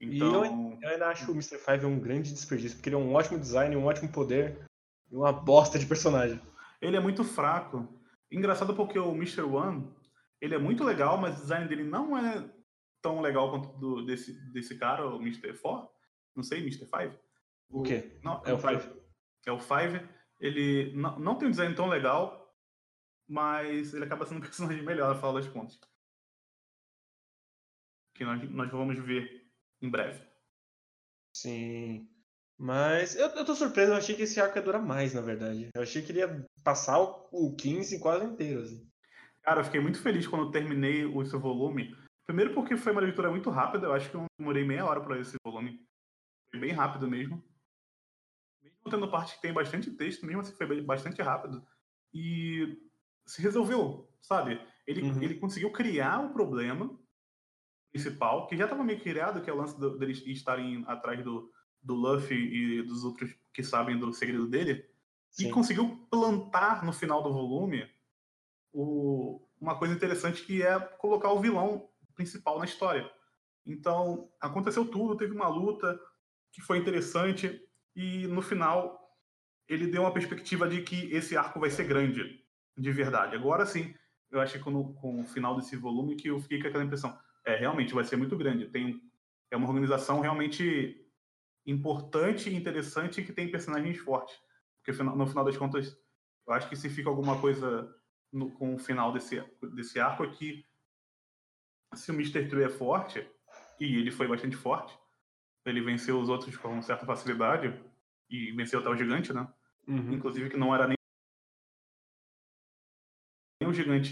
Então... 0.00 0.44
E 0.44 0.48
eu, 0.48 0.78
eu, 0.80 0.88
ainda 0.88 1.08
acho 1.08 1.30
o 1.30 1.34
Mr. 1.34 1.58
Five 1.58 1.84
um 1.84 1.98
grande 1.98 2.32
desperdício, 2.32 2.76
porque 2.76 2.88
ele 2.88 2.96
é 2.96 2.98
um 2.98 3.14
ótimo 3.14 3.38
design, 3.38 3.76
um 3.76 3.86
ótimo 3.86 4.10
poder 4.10 4.66
e 5.10 5.16
uma 5.16 5.32
bosta 5.32 5.78
de 5.78 5.86
personagem. 5.86 6.40
Ele 6.80 6.96
é 6.96 7.00
muito 7.00 7.22
fraco. 7.22 7.86
Engraçado 8.30 8.74
porque 8.74 8.98
o 8.98 9.12
Mr. 9.12 9.42
One, 9.42 9.88
ele 10.40 10.54
é 10.54 10.58
muito 10.58 10.82
legal, 10.84 11.18
mas 11.18 11.36
o 11.38 11.42
design 11.42 11.68
dele 11.68 11.84
não 11.84 12.16
é 12.16 12.48
tão 13.02 13.20
legal 13.20 13.50
quanto 13.50 13.78
do, 13.78 14.06
desse, 14.06 14.32
desse 14.52 14.78
cara, 14.78 15.06
o 15.06 15.20
Mr. 15.20 15.52
Four. 15.54 15.88
Não 16.34 16.42
sei, 16.42 16.60
Mr. 16.60 16.86
Five? 16.86 17.18
O, 17.70 17.80
o 17.80 17.82
quê? 17.82 18.18
Não, 18.22 18.42
é 18.44 18.52
o 18.52 18.58
Five. 18.58 19.02
É 19.46 19.52
o 19.52 19.60
Five. 19.60 20.08
Ele 20.40 20.92
não, 20.94 21.18
não 21.18 21.38
tem 21.38 21.48
um 21.48 21.50
design 21.50 21.74
tão 21.74 21.88
legal, 21.88 22.54
mas 23.28 23.94
ele 23.94 24.04
acaba 24.04 24.26
sendo 24.26 24.38
um 24.38 24.40
personagem 24.46 24.82
melhor, 24.82 25.14
final 25.16 25.34
das 25.34 25.48
contas. 25.48 25.78
Que 28.14 28.24
nós, 28.24 28.50
nós 28.50 28.70
vamos 28.70 28.98
ver 28.98 29.50
em 29.80 29.90
breve. 29.90 30.24
Sim. 31.34 32.08
Mas 32.58 33.16
eu, 33.16 33.28
eu 33.30 33.44
tô 33.44 33.54
surpreso, 33.54 33.92
eu 33.92 33.96
achei 33.96 34.14
que 34.14 34.22
esse 34.22 34.40
arco 34.40 34.56
ia 34.56 34.62
durar 34.62 34.82
mais, 34.82 35.14
na 35.14 35.20
verdade. 35.20 35.70
Eu 35.74 35.82
achei 35.82 36.02
que 36.02 36.12
ele 36.12 36.20
ia 36.20 36.46
passar 36.62 37.00
o, 37.00 37.28
o 37.32 37.56
15 37.56 37.98
quase 38.00 38.24
inteiro, 38.24 38.62
assim. 38.62 38.88
Cara, 39.42 39.60
eu 39.60 39.64
fiquei 39.64 39.80
muito 39.80 40.00
feliz 40.00 40.26
quando 40.26 40.52
terminei 40.52 41.04
o 41.04 41.24
seu 41.24 41.40
volume. 41.40 41.96
Primeiro 42.24 42.54
porque 42.54 42.76
foi 42.76 42.92
uma 42.92 43.00
leitura 43.00 43.30
muito 43.30 43.50
rápida, 43.50 43.86
eu 43.86 43.92
acho 43.92 44.08
que 44.08 44.14
eu 44.14 44.26
demorei 44.38 44.64
meia 44.64 44.86
hora 44.86 45.00
para 45.00 45.18
esse 45.18 45.36
volume. 45.44 45.84
Bem 46.54 46.72
rápido 46.72 47.08
mesmo. 47.08 47.42
Mesmo 48.62 48.78
tendo 48.90 49.10
parte 49.10 49.34
que 49.36 49.42
tem 49.42 49.52
bastante 49.52 49.90
texto, 49.90 50.26
mesmo 50.26 50.40
assim 50.40 50.54
foi 50.54 50.80
bastante 50.82 51.20
rápido. 51.22 51.66
E 52.12 52.78
se 53.26 53.40
resolveu, 53.40 54.08
sabe? 54.20 54.60
Ele, 54.86 55.02
uhum. 55.02 55.22
ele 55.22 55.34
conseguiu 55.36 55.70
criar 55.70 56.20
o 56.20 56.32
problema 56.32 56.98
principal, 57.92 58.46
que 58.46 58.56
já 58.56 58.64
estava 58.64 58.82
meio 58.82 59.00
criado, 59.00 59.42
que 59.42 59.50
é 59.50 59.52
o 59.52 59.56
lance 59.56 59.78
deles 59.98 60.18
de 60.18 60.32
estarem 60.32 60.84
atrás 60.86 61.22
do, 61.22 61.52
do 61.82 61.94
Luffy 61.94 62.36
e 62.36 62.82
dos 62.82 63.04
outros 63.04 63.34
que 63.52 63.62
sabem 63.62 63.98
do 63.98 64.12
segredo 64.12 64.48
dele. 64.48 64.84
Sim. 65.30 65.48
E 65.48 65.50
conseguiu 65.50 66.06
plantar 66.10 66.84
no 66.84 66.92
final 66.92 67.22
do 67.22 67.32
volume 67.32 67.88
o, 68.72 69.46
uma 69.60 69.78
coisa 69.78 69.94
interessante 69.94 70.44
que 70.44 70.62
é 70.62 70.78
colocar 70.78 71.32
o 71.32 71.40
vilão 71.40 71.88
principal 72.14 72.58
na 72.58 72.64
história. 72.64 73.10
Então, 73.64 74.30
aconteceu 74.40 74.84
tudo, 74.84 75.16
teve 75.16 75.34
uma 75.34 75.48
luta, 75.48 75.98
que 76.52 76.60
foi 76.60 76.78
interessante 76.78 77.60
e 77.96 78.26
no 78.28 78.42
final 78.42 79.00
ele 79.68 79.86
deu 79.86 80.02
uma 80.02 80.12
perspectiva 80.12 80.68
de 80.68 80.82
que 80.82 81.12
esse 81.12 81.36
arco 81.36 81.58
vai 81.58 81.70
ser 81.70 81.84
grande, 81.84 82.44
de 82.76 82.92
verdade. 82.92 83.34
Agora 83.34 83.64
sim, 83.64 83.94
eu 84.30 84.40
acho 84.40 84.54
que 84.54 84.58
com, 84.58 84.92
com 84.94 85.20
o 85.20 85.24
final 85.24 85.56
desse 85.56 85.76
volume 85.76 86.16
que 86.16 86.28
eu 86.28 86.38
fiquei 86.38 86.60
com 86.60 86.68
aquela 86.68 86.84
impressão, 86.84 87.18
é 87.44 87.56
realmente 87.56 87.94
vai 87.94 88.04
ser 88.04 88.16
muito 88.16 88.36
grande. 88.36 88.68
Tem 88.68 89.00
é 89.50 89.56
uma 89.56 89.68
organização 89.68 90.20
realmente 90.20 91.06
importante 91.66 92.48
e 92.48 92.54
interessante 92.54 93.22
que 93.22 93.32
tem 93.32 93.50
personagens 93.50 93.98
fortes. 93.98 94.34
Porque 94.82 95.02
no 95.02 95.26
final 95.26 95.44
das 95.44 95.56
contas, 95.56 95.96
eu 96.46 96.54
acho 96.54 96.68
que 96.68 96.74
se 96.74 96.88
fica 96.88 97.10
alguma 97.10 97.38
coisa 97.38 97.94
no, 98.32 98.50
com 98.50 98.74
o 98.74 98.78
final 98.78 99.12
desse, 99.12 99.44
desse 99.74 100.00
arco 100.00 100.22
aqui, 100.22 100.64
é 101.92 101.96
se 101.96 102.10
o 102.10 102.14
Mr. 102.14 102.48
Tree 102.48 102.64
é 102.64 102.68
forte, 102.70 103.28
e 103.78 103.96
ele 103.96 104.10
foi 104.10 104.26
bastante 104.26 104.56
forte, 104.56 104.98
ele 105.64 105.80
venceu 105.80 106.18
os 106.18 106.28
outros 106.28 106.56
com 106.56 106.80
certa 106.82 107.06
facilidade 107.06 107.74
e 108.28 108.52
venceu 108.52 108.80
até 108.80 108.88
o 108.88 108.96
gigante, 108.96 109.32
né? 109.32 109.46
Uhum. 109.86 110.12
Inclusive 110.12 110.50
que 110.50 110.56
não 110.56 110.74
era 110.74 110.86
nem 110.86 110.96
o 113.64 113.72
gigante 113.72 114.10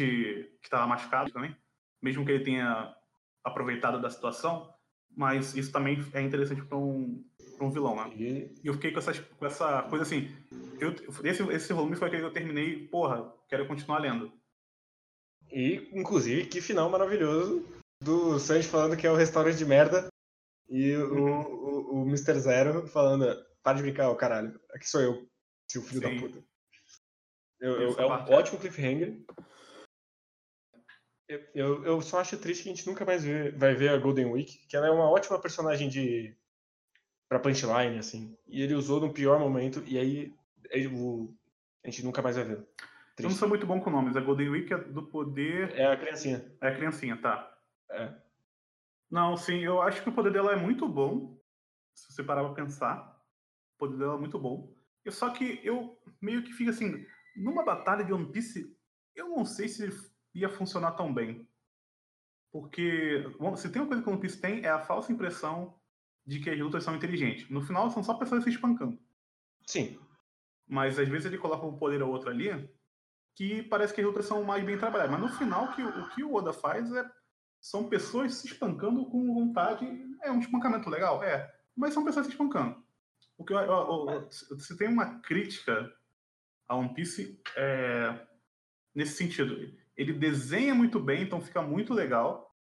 que 0.60 0.66
estava 0.66 0.86
machucado 0.86 1.32
também, 1.32 1.56
mesmo 2.00 2.24
que 2.24 2.32
ele 2.32 2.44
tenha 2.44 2.94
aproveitado 3.44 4.00
da 4.00 4.10
situação, 4.10 4.72
mas 5.16 5.56
isso 5.56 5.72
também 5.72 5.98
é 6.12 6.22
interessante 6.22 6.62
para 6.62 6.78
um, 6.78 7.24
um 7.60 7.70
vilão, 7.70 7.96
né? 7.96 8.14
E 8.16 8.52
eu 8.64 8.74
fiquei 8.74 8.92
com, 8.92 8.98
essas, 8.98 9.18
com 9.18 9.46
essa 9.46 9.82
coisa 9.84 10.04
assim, 10.04 10.30
eu, 10.78 10.94
esse, 11.24 11.42
esse 11.50 11.72
volume 11.72 11.96
foi 11.96 12.08
aquele 12.08 12.22
que 12.22 12.28
eu 12.28 12.32
terminei, 12.32 12.86
porra, 12.86 13.32
quero 13.48 13.66
continuar 13.66 13.98
lendo. 13.98 14.32
E, 15.50 15.88
inclusive, 15.92 16.46
que 16.46 16.60
final 16.60 16.88
maravilhoso 16.88 17.66
do 18.02 18.38
Sanji 18.38 18.68
falando 18.68 18.96
que 18.96 19.06
é 19.06 19.10
o 19.10 19.16
restaurante 19.16 19.58
de 19.58 19.64
merda 19.64 20.09
e 20.70 20.96
o, 20.96 21.24
o, 21.24 22.02
o 22.02 22.06
Mr. 22.06 22.38
Zero 22.38 22.86
falando, 22.86 23.26
para 23.62 23.76
de 23.76 23.82
brincar, 23.82 24.14
caralho, 24.14 24.58
aqui 24.72 24.88
sou 24.88 25.00
eu, 25.00 25.28
seu 25.68 25.82
filho 25.82 26.00
Sim. 26.00 26.14
da 26.14 26.20
puta. 26.20 26.44
Eu, 27.60 27.80
eu, 27.80 27.98
é 27.98 28.06
um 28.06 28.14
é. 28.14 28.36
ótimo 28.36 28.58
cliffhanger. 28.60 29.20
Eu, 31.54 31.84
eu, 31.84 32.00
só 32.00 32.20
acho 32.20 32.38
triste 32.38 32.64
que 32.64 32.70
a 32.70 32.74
gente 32.74 32.86
nunca 32.86 33.04
mais 33.04 33.22
vê, 33.22 33.50
vai 33.52 33.74
ver 33.74 33.90
a 33.90 33.98
Golden 33.98 34.26
Week, 34.26 34.66
que 34.66 34.76
ela 34.76 34.86
é 34.86 34.90
uma 34.90 35.08
ótima 35.08 35.40
personagem 35.40 35.88
de 35.88 36.36
pra 37.28 37.38
punchline, 37.38 37.98
assim. 37.98 38.36
E 38.48 38.62
ele 38.62 38.74
usou 38.74 39.00
no 39.00 39.12
pior 39.12 39.38
momento, 39.38 39.82
e 39.86 39.96
aí, 39.98 40.34
aí 40.72 40.88
o, 40.88 41.32
a 41.84 41.88
gente 41.88 42.04
nunca 42.04 42.20
mais 42.20 42.36
vai 42.36 42.44
ver. 42.44 42.66
Eu 43.18 43.24
não 43.24 43.30
sou 43.30 43.48
muito 43.48 43.66
bom 43.66 43.80
com 43.80 43.90
nomes. 43.90 44.16
A 44.16 44.20
Golden 44.20 44.48
Week 44.48 44.72
é 44.72 44.78
do 44.78 45.06
poder. 45.06 45.72
É 45.74 45.86
a 45.86 45.96
criancinha. 45.96 46.44
É 46.60 46.68
a 46.68 46.74
criancinha, 46.74 47.16
tá. 47.20 47.54
É. 47.90 48.14
Não, 49.10 49.36
sim, 49.36 49.58
eu 49.58 49.82
acho 49.82 50.02
que 50.02 50.08
o 50.08 50.12
poder 50.12 50.32
dela 50.32 50.52
é 50.52 50.56
muito 50.56 50.88
bom. 50.88 51.38
Se 51.94 52.12
você 52.12 52.22
parar 52.22 52.44
pra 52.44 52.54
pensar. 52.54 53.20
O 53.74 53.78
poder 53.78 53.98
dela 53.98 54.14
é 54.14 54.18
muito 54.18 54.38
bom. 54.38 54.72
Só 55.08 55.30
que 55.30 55.60
eu 55.64 55.98
meio 56.20 56.44
que 56.44 56.52
fico 56.52 56.70
assim. 56.70 57.04
Numa 57.36 57.64
batalha 57.64 58.04
de 58.04 58.12
One 58.12 58.30
Piece, 58.30 58.76
eu 59.14 59.28
não 59.28 59.44
sei 59.44 59.68
se 59.68 59.88
ia 60.34 60.48
funcionar 60.48 60.92
tão 60.92 61.12
bem. 61.12 61.48
Porque 62.52 63.24
se 63.56 63.70
tem 63.70 63.80
uma 63.80 63.88
coisa 63.88 64.02
que 64.02 64.08
o 64.08 64.12
One 64.12 64.20
Piece 64.20 64.40
tem, 64.40 64.64
é 64.64 64.68
a 64.68 64.80
falsa 64.80 65.12
impressão 65.12 65.80
de 66.26 66.40
que 66.40 66.50
as 66.50 66.58
lutas 66.58 66.84
são 66.84 66.94
inteligentes. 66.94 67.48
No 67.48 67.62
final, 67.62 67.90
são 67.90 68.02
só 68.02 68.14
pessoas 68.14 68.44
se 68.44 68.50
espancando. 68.50 68.98
Sim. 69.66 69.98
Mas 70.68 70.98
às 70.98 71.08
vezes 71.08 71.26
ele 71.26 71.38
coloca 71.38 71.66
um 71.66 71.76
poder 71.76 72.02
ou 72.02 72.10
outro 72.10 72.30
ali 72.30 72.48
que 73.34 73.62
parece 73.64 73.94
que 73.94 74.00
as 74.00 74.06
lutas 74.06 74.26
são 74.26 74.44
mais 74.44 74.64
bem 74.64 74.78
trabalhadas. 74.78 75.12
Mas 75.12 75.20
no 75.20 75.36
final, 75.36 75.72
que, 75.72 75.82
o 75.82 76.08
que 76.10 76.22
o 76.22 76.34
Oda 76.34 76.52
faz 76.52 76.92
é. 76.92 77.10
São 77.60 77.88
pessoas 77.88 78.34
se 78.34 78.46
espancando 78.46 79.04
com 79.06 79.34
vontade. 79.34 79.86
É 80.22 80.30
um 80.30 80.40
espancamento 80.40 80.88
legal? 80.88 81.22
É. 81.22 81.52
Mas 81.76 81.94
são 81.94 82.04
pessoas 82.04 82.26
se 82.26 82.32
espancando. 82.32 82.82
O 83.36 83.44
que 83.44 83.52
eu, 83.52 83.58
eu, 83.58 84.10
eu, 84.10 84.30
se 84.30 84.76
tem 84.76 84.88
uma 84.88 85.20
crítica 85.20 85.92
a 86.70 86.76
One 86.76 86.94
Piece 86.94 87.42
é, 87.56 88.26
nesse 88.94 89.16
sentido. 89.16 89.56
Ele 89.96 90.12
desenha 90.12 90.72
muito 90.72 91.00
bem, 91.00 91.24
então 91.24 91.40
fica 91.40 91.60
muito 91.60 91.92
legal 91.92 92.56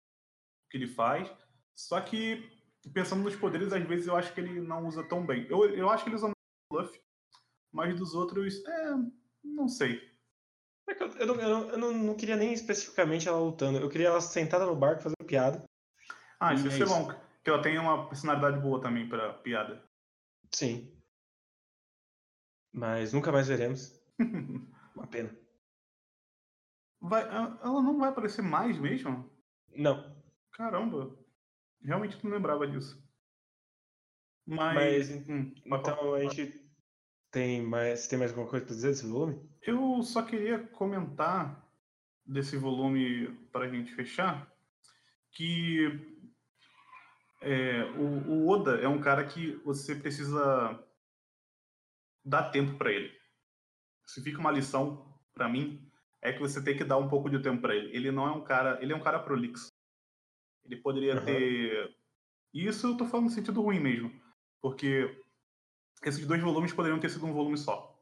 o 0.67 0.71
que 0.71 0.77
ele 0.77 0.87
faz. 0.87 1.33
Só 1.75 1.99
que, 2.03 2.47
pensando 2.93 3.23
nos 3.23 3.35
poderes, 3.35 3.73
às 3.73 3.83
vezes 3.83 4.07
eu 4.07 4.15
acho 4.15 4.33
que 4.35 4.41
ele 4.43 4.61
não 4.61 4.87
usa 4.87 5.03
tão 5.05 5.25
bem. 5.25 5.47
Eu, 5.49 5.65
eu 5.71 5.89
acho 5.89 6.05
que 6.05 6.11
ele 6.11 6.17
usa 6.17 6.31
Fluff, 6.69 7.01
mas 7.73 7.97
dos 7.97 8.15
outros, 8.15 8.63
é, 8.67 8.95
não 9.43 9.69
sei. 9.69 10.03
É 10.89 11.23
eu, 11.23 11.27
não, 11.27 11.35
eu, 11.37 11.49
não, 11.49 11.71
eu 11.71 11.95
não, 11.95 12.15
queria 12.15 12.37
nem 12.37 12.53
especificamente 12.53 13.29
ela 13.29 13.39
lutando. 13.39 13.79
Eu 13.79 13.89
queria 13.89 14.09
ela 14.09 14.21
sentada 14.21 14.67
no 14.67 14.77
barco 14.77 15.03
fazendo 15.03 15.27
piada. 15.27 15.65
Ah, 16.39 16.53
isso, 16.53 16.69
é, 16.69 16.81
é 16.81 16.87
bom. 16.87 17.09
Que 17.43 17.51
ela 17.51 17.63
tem 17.63 17.79
uma 17.79 18.09
personalidade 18.09 18.61
boa 18.61 18.81
também 18.81 19.09
para 19.09 19.33
piada. 19.35 19.83
Sim. 20.53 20.91
Mas 22.73 23.13
nunca 23.13 23.33
mais 23.33 23.49
veremos. 23.49 23.99
uma 24.95 25.07
pena. 25.07 25.35
Vai, 27.01 27.23
ela 27.23 27.83
não 27.83 27.99
vai 27.99 28.11
aparecer 28.11 28.43
mais 28.43 28.79
mesmo? 28.79 29.31
Não. 29.75 30.15
Caramba. 30.53 31.17
Realmente 31.83 32.23
não 32.25 32.33
lembrava 32.33 32.67
disso. 32.67 33.03
Mas. 34.47 35.11
Mas 35.11 35.29
hum, 35.29 35.55
então 35.65 36.15
a 36.15 36.21
gente 36.21 36.65
tem 37.31 37.63
mais. 37.63 38.07
Tem 38.07 38.19
mais 38.19 38.31
alguma 38.31 38.49
coisa 38.49 38.65
para 38.65 38.75
dizer 38.75 38.89
desse 38.89 39.07
volume? 39.07 39.54
Eu 39.67 40.03
só 40.03 40.23
queria 40.23 40.59
comentar 40.59 41.65
desse 42.25 42.57
volume 42.57 43.29
para 43.53 43.65
a 43.65 43.69
gente 43.69 43.95
fechar 43.95 44.51
que 45.31 45.89
é, 47.41 47.83
o, 47.97 48.31
o, 48.31 48.49
Oda 48.49 48.77
é 48.77 48.89
um 48.89 49.01
cara 49.01 49.25
que 49.27 49.57
você 49.65 49.95
precisa 49.95 50.83
dar 52.25 52.51
tempo 52.51 52.77
para 52.79 52.93
ele. 52.93 53.13
Se 54.07 54.23
fica 54.23 54.39
uma 54.39 54.51
lição 54.51 55.13
para 55.33 55.49
mim 55.49 55.91
é 56.23 56.33
que 56.33 56.41
você 56.41 56.63
tem 56.63 56.77
que 56.77 56.85
dar 56.85 56.97
um 56.97 57.09
pouco 57.09 57.29
de 57.29 57.39
tempo 57.41 57.61
para 57.61 57.75
ele. 57.75 57.95
Ele 57.95 58.11
não 58.11 58.27
é 58.27 58.33
um 58.33 58.43
cara, 58.43 58.79
ele 58.81 58.93
é 58.93 58.97
um 58.97 59.03
cara 59.03 59.19
prolixo. 59.19 59.69
Ele 60.65 60.77
poderia 60.77 61.17
uhum. 61.17 61.25
ter 61.25 61.95
e 62.55 62.69
isso 62.69 62.87
eu 62.87 62.97
tô 62.97 63.05
falando 63.05 63.27
no 63.27 63.33
sentido 63.33 63.61
ruim 63.61 63.81
mesmo, 63.81 64.13
porque 64.63 65.21
esses 66.05 66.25
dois 66.25 66.41
volumes 66.41 66.73
poderiam 66.73 67.01
ter 67.01 67.11
sido 67.11 67.27
um 67.27 67.33
volume 67.33 67.59
só. 67.59 67.94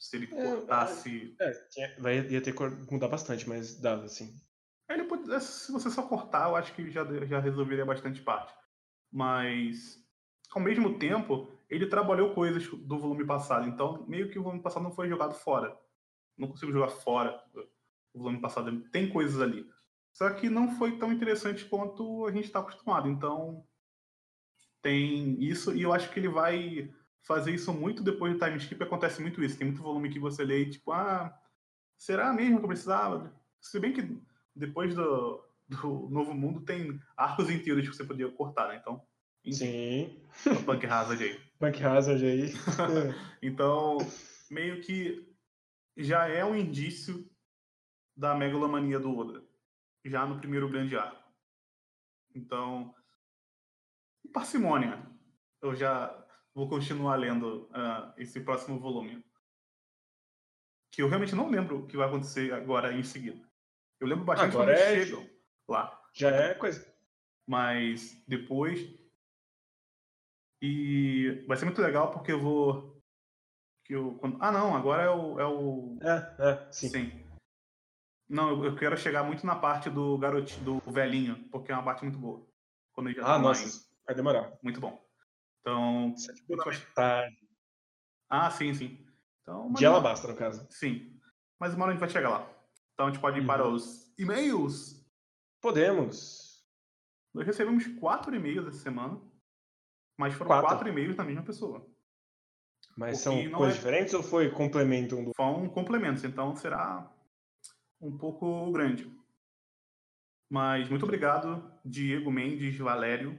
Se 0.00 0.16
ele 0.16 0.28
é, 0.32 0.44
cortasse. 0.44 1.36
É, 1.40 2.00
vai, 2.00 2.26
ia 2.26 2.40
ter 2.40 2.54
que 2.54 2.92
mudar 2.92 3.08
bastante, 3.08 3.48
mas 3.48 3.78
dava, 3.78 4.04
assim. 4.04 4.34
Ele 4.88 5.04
pode, 5.04 5.32
é, 5.32 5.38
se 5.38 5.70
você 5.70 5.90
só 5.90 6.02
cortar, 6.02 6.48
eu 6.48 6.56
acho 6.56 6.74
que 6.74 6.90
já, 6.90 7.04
já 7.26 7.38
resolveria 7.38 7.84
bastante 7.84 8.20
parte. 8.22 8.52
Mas, 9.12 10.02
ao 10.50 10.60
mesmo 10.60 10.98
tempo, 10.98 11.52
ele 11.68 11.86
trabalhou 11.86 12.34
coisas 12.34 12.66
do 12.66 12.98
volume 12.98 13.24
passado. 13.26 13.68
Então, 13.68 14.04
meio 14.08 14.30
que 14.30 14.38
o 14.38 14.42
volume 14.42 14.62
passado 14.62 14.82
não 14.82 14.92
foi 14.92 15.08
jogado 15.08 15.34
fora 15.34 15.78
não 16.40 16.48
consigo 16.48 16.72
jogar 16.72 16.88
fora 16.88 17.40
o 18.14 18.18
volume 18.18 18.40
passado. 18.40 18.80
Tem 18.90 19.08
coisas 19.08 19.40
ali. 19.40 19.68
Só 20.12 20.30
que 20.30 20.48
não 20.48 20.76
foi 20.76 20.98
tão 20.98 21.12
interessante 21.12 21.64
quanto 21.66 22.26
a 22.26 22.32
gente 22.32 22.46
está 22.46 22.60
acostumado. 22.60 23.08
Então, 23.08 23.64
tem 24.82 25.40
isso. 25.42 25.76
E 25.76 25.82
eu 25.82 25.92
acho 25.92 26.10
que 26.10 26.18
ele 26.18 26.28
vai 26.28 26.92
fazer 27.22 27.52
isso 27.52 27.72
muito 27.72 28.02
depois 28.02 28.32
do 28.32 28.38
time 28.38 28.56
skip. 28.58 28.82
Acontece 28.82 29.20
muito 29.20 29.42
isso. 29.42 29.58
Tem 29.58 29.66
muito 29.66 29.82
volume 29.82 30.10
que 30.10 30.18
você 30.18 30.44
lê 30.44 30.62
e, 30.62 30.70
tipo, 30.70 30.92
ah, 30.92 31.36
será 31.96 32.32
mesmo 32.32 32.58
que 32.58 32.64
eu 32.64 32.68
precisava? 32.68 33.32
Se 33.60 33.78
bem 33.78 33.92
que 33.92 34.18
depois 34.54 34.94
do, 34.94 35.44
do 35.68 36.08
Novo 36.08 36.34
Mundo 36.34 36.62
tem 36.62 37.00
arcos 37.16 37.50
inteiros 37.50 37.88
que 37.88 37.94
você 37.94 38.04
podia 38.04 38.30
cortar, 38.30 38.68
né? 38.68 38.76
Então, 38.80 39.04
Sim. 39.50 40.20
Punk 40.66 40.86
Hazard 40.86 41.22
aí. 41.22 41.40
Punk 41.58 41.82
Hazard 41.82 42.24
aí. 42.24 42.52
então, 43.42 43.98
meio 44.50 44.80
que 44.82 45.26
já 45.96 46.28
é 46.28 46.44
um 46.44 46.54
indício 46.54 47.28
da 48.16 48.34
megalomania 48.34 48.98
do 48.98 49.16
Oda, 49.16 49.42
já 50.04 50.26
no 50.26 50.38
primeiro 50.38 50.68
grande 50.68 50.96
arco. 50.96 51.22
Então, 52.34 52.94
parcimônia. 54.32 55.02
Eu 55.62 55.74
já 55.74 56.26
vou 56.60 56.68
continuar 56.68 57.16
lendo 57.16 57.70
uh, 57.70 58.12
esse 58.18 58.38
próximo 58.40 58.78
volume. 58.78 59.24
Que 60.92 61.00
eu 61.00 61.08
realmente 61.08 61.34
não 61.34 61.48
lembro 61.48 61.78
o 61.78 61.86
que 61.86 61.96
vai 61.96 62.06
acontecer 62.06 62.52
agora 62.52 62.92
em 62.92 63.02
seguida. 63.02 63.40
Eu 63.98 64.06
lembro 64.06 64.24
bastante 64.26 64.54
agora 64.54 64.74
quando 64.74 64.78
é... 64.78 65.04
chegam 65.04 65.30
lá. 65.66 65.98
Já 66.12 66.30
é 66.30 66.54
coisa. 66.54 66.86
Mas 67.48 68.22
depois. 68.28 68.78
E 70.60 71.42
vai 71.48 71.56
ser 71.56 71.64
muito 71.64 71.80
legal 71.80 72.10
porque 72.10 72.32
eu 72.32 72.40
vou 72.40 73.00
que 73.86 73.94
eu. 73.94 74.20
Ah, 74.38 74.52
não, 74.52 74.76
agora 74.76 75.04
é 75.04 75.10
o. 75.10 75.40
É, 75.40 75.46
o... 75.46 75.98
é, 76.02 76.50
é 76.50 76.72
sim. 76.72 76.88
sim. 76.90 77.26
Não, 78.28 78.62
eu 78.64 78.76
quero 78.76 78.96
chegar 78.98 79.24
muito 79.24 79.46
na 79.46 79.56
parte 79.56 79.88
do 79.88 80.18
garotinho, 80.18 80.62
do 80.62 80.92
velhinho, 80.92 81.48
porque 81.50 81.72
é 81.72 81.74
uma 81.74 81.82
parte 81.82 82.04
muito 82.04 82.18
boa. 82.18 82.46
Quando 82.92 83.08
ele 83.08 83.16
já 83.16 83.22
ah, 83.22 83.26
tá 83.26 83.38
nossa, 83.38 83.88
vai 84.06 84.14
demorar. 84.14 84.52
Muito 84.62 84.78
bom. 84.78 85.09
Então. 85.60 86.14
Tarde. 86.94 87.36
Ah, 88.28 88.50
sim, 88.50 88.72
sim. 88.74 89.06
Então, 89.42 89.72
De 89.72 89.84
ela 89.84 90.00
basta, 90.00 90.28
no 90.28 90.36
caso. 90.36 90.66
Sim. 90.70 91.18
Mas 91.58 91.74
uma 91.74 91.84
hora 91.84 91.92
a 91.92 91.94
gente 91.94 92.00
vai 92.00 92.08
chegar 92.08 92.30
lá. 92.30 92.50
Então 92.94 93.06
a 93.06 93.10
gente 93.10 93.20
pode 93.20 93.38
ir 93.38 93.40
uhum. 93.40 93.46
para 93.46 93.68
os 93.68 94.12
e-mails. 94.18 95.04
Podemos. 95.60 96.64
Nós 97.34 97.46
recebemos 97.46 97.86
quatro 97.98 98.34
e-mails 98.34 98.66
essa 98.68 98.78
semana. 98.78 99.20
Mas 100.18 100.34
foram 100.34 100.48
quatro, 100.48 100.68
quatro 100.68 100.88
e-mails 100.88 101.16
da 101.16 101.24
mesma 101.24 101.42
pessoa. 101.42 101.86
Mas 102.96 103.18
são 103.18 103.34
coisas 103.50 103.76
é... 103.76 103.78
diferentes 103.78 104.14
ou 104.14 104.22
foi 104.22 104.50
complemento 104.50 105.16
um 105.16 105.24
do... 105.24 105.32
São 105.34 105.68
complementos, 105.68 106.24
então 106.24 106.54
será 106.54 107.10
um 108.00 108.16
pouco 108.16 108.70
grande. 108.72 109.10
Mas 110.50 110.88
muito 110.88 111.04
obrigado, 111.04 111.72
Diego 111.84 112.30
Mendes 112.30 112.76
Valério, 112.76 113.38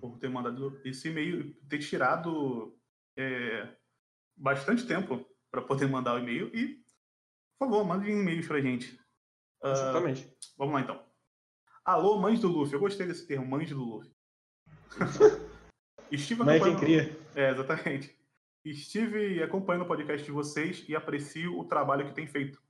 por 0.00 0.18
ter 0.18 0.28
mandado 0.28 0.80
esse 0.84 1.08
e-mail, 1.08 1.54
ter 1.68 1.78
tirado 1.78 2.76
é, 3.16 3.68
bastante 4.36 4.86
tempo 4.86 5.24
para 5.50 5.62
poder 5.62 5.86
mandar 5.86 6.14
o 6.14 6.18
e-mail 6.18 6.50
e, 6.54 6.82
por 7.58 7.66
favor, 7.66 7.84
mande 7.84 8.10
e-mails 8.10 8.46
para 8.46 8.56
a 8.56 8.60
gente. 8.60 8.98
Ah, 9.62 9.72
Exatamente. 9.72 10.24
Uh, 10.24 10.34
vamos 10.56 10.74
lá 10.74 10.80
então. 10.80 11.04
Alô, 11.84 12.18
mães 12.18 12.40
do 12.40 12.48
Luffy. 12.48 12.74
Eu 12.74 12.80
gostei 12.80 13.06
desse 13.06 13.26
termo, 13.26 13.46
mães 13.46 13.68
do 13.68 13.82
Luffy. 13.82 14.14
Estive 16.10 16.42
Mãe 16.42 16.60
quem 16.60 16.76
cria. 16.76 17.16
É, 17.34 17.50
exatamente. 17.50 18.18
Estive 18.64 19.42
acompanhando 19.42 19.82
o 19.82 19.88
podcast 19.88 20.24
de 20.24 20.32
vocês 20.32 20.84
e 20.88 20.96
aprecio 20.96 21.58
o 21.58 21.64
trabalho 21.64 22.06
que 22.06 22.14
tem 22.14 22.26
feito. 22.26 22.60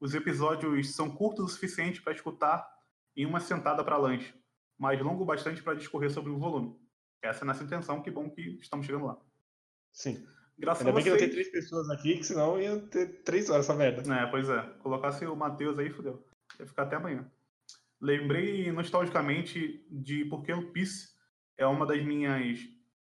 Os 0.00 0.14
episódios 0.14 0.94
são 0.94 1.10
curtos 1.10 1.44
o 1.44 1.48
suficiente 1.48 2.02
para 2.02 2.12
escutar 2.12 2.68
em 3.16 3.24
uma 3.24 3.40
sentada 3.40 3.84
para 3.84 3.96
lanche, 3.96 4.34
mas 4.78 5.00
longo 5.00 5.24
bastante 5.24 5.62
para 5.62 5.74
discorrer 5.74 6.10
sobre 6.10 6.30
o 6.30 6.38
volume. 6.38 6.78
Essa 7.22 7.40
é 7.40 7.44
a 7.44 7.46
nossa 7.46 7.64
intenção, 7.64 8.02
que 8.02 8.10
bom 8.10 8.28
que 8.28 8.58
estamos 8.60 8.86
chegando 8.86 9.06
lá. 9.06 9.18
Sim. 9.92 10.26
Graças 10.58 10.86
Ainda 10.86 10.90
a 10.90 11.02
bem 11.02 11.04
vocês... 11.04 11.04
que 11.04 11.10
não 11.10 11.18
tem 11.18 11.30
três 11.30 11.50
pessoas 11.50 11.90
aqui, 11.90 12.16
que 12.18 12.24
senão 12.24 12.60
ia 12.60 12.78
ter 12.78 13.22
três 13.22 13.50
horas 13.50 13.64
essa 13.64 13.74
merda. 13.74 14.02
É, 14.14 14.26
pois 14.26 14.48
é. 14.48 14.62
Colocasse 14.80 15.26
o 15.26 15.34
Matheus 15.34 15.78
aí, 15.78 15.90
fodeu. 15.90 16.24
Ia 16.60 16.66
ficar 16.66 16.82
até 16.84 16.96
amanhã. 16.96 17.28
Lembrei 18.00 18.70
nostalgicamente 18.70 19.86
de 19.90 20.24
porque 20.26 20.52
o 20.52 20.70
Piece 20.70 21.14
é 21.56 21.66
uma 21.66 21.86
das 21.86 22.04
minhas 22.04 22.60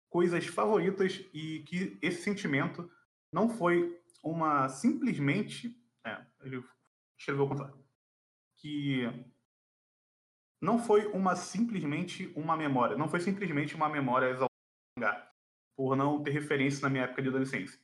coisas 0.09 0.47
favoritas 0.47 1.25
e 1.35 1.61
que 1.66 1.99
esse 2.01 2.23
sentimento 2.23 2.88
não 3.33 3.49
foi 3.49 4.01
uma 4.23 4.69
simplesmente. 4.69 5.77
É, 6.07 6.25
ele 6.42 6.62
escreveu 7.19 7.45
o 7.45 7.49
contrário. 7.49 7.77
Que 8.57 9.11
não 10.61 10.79
foi 10.79 11.07
uma 11.09 11.37
simplesmente 11.37 12.33
uma 12.35 12.57
memória. 12.57 12.97
Não 12.97 13.09
foi 13.09 13.21
simplesmente 13.21 13.75
uma 13.75 13.88
memória 13.88 14.31
exaltada 14.31 15.31
por 15.77 15.95
não 15.95 16.23
ter 16.23 16.31
referência 16.31 16.83
na 16.83 16.88
minha 16.88 17.05
época 17.05 17.23
de 17.23 17.29
adolescência. 17.29 17.79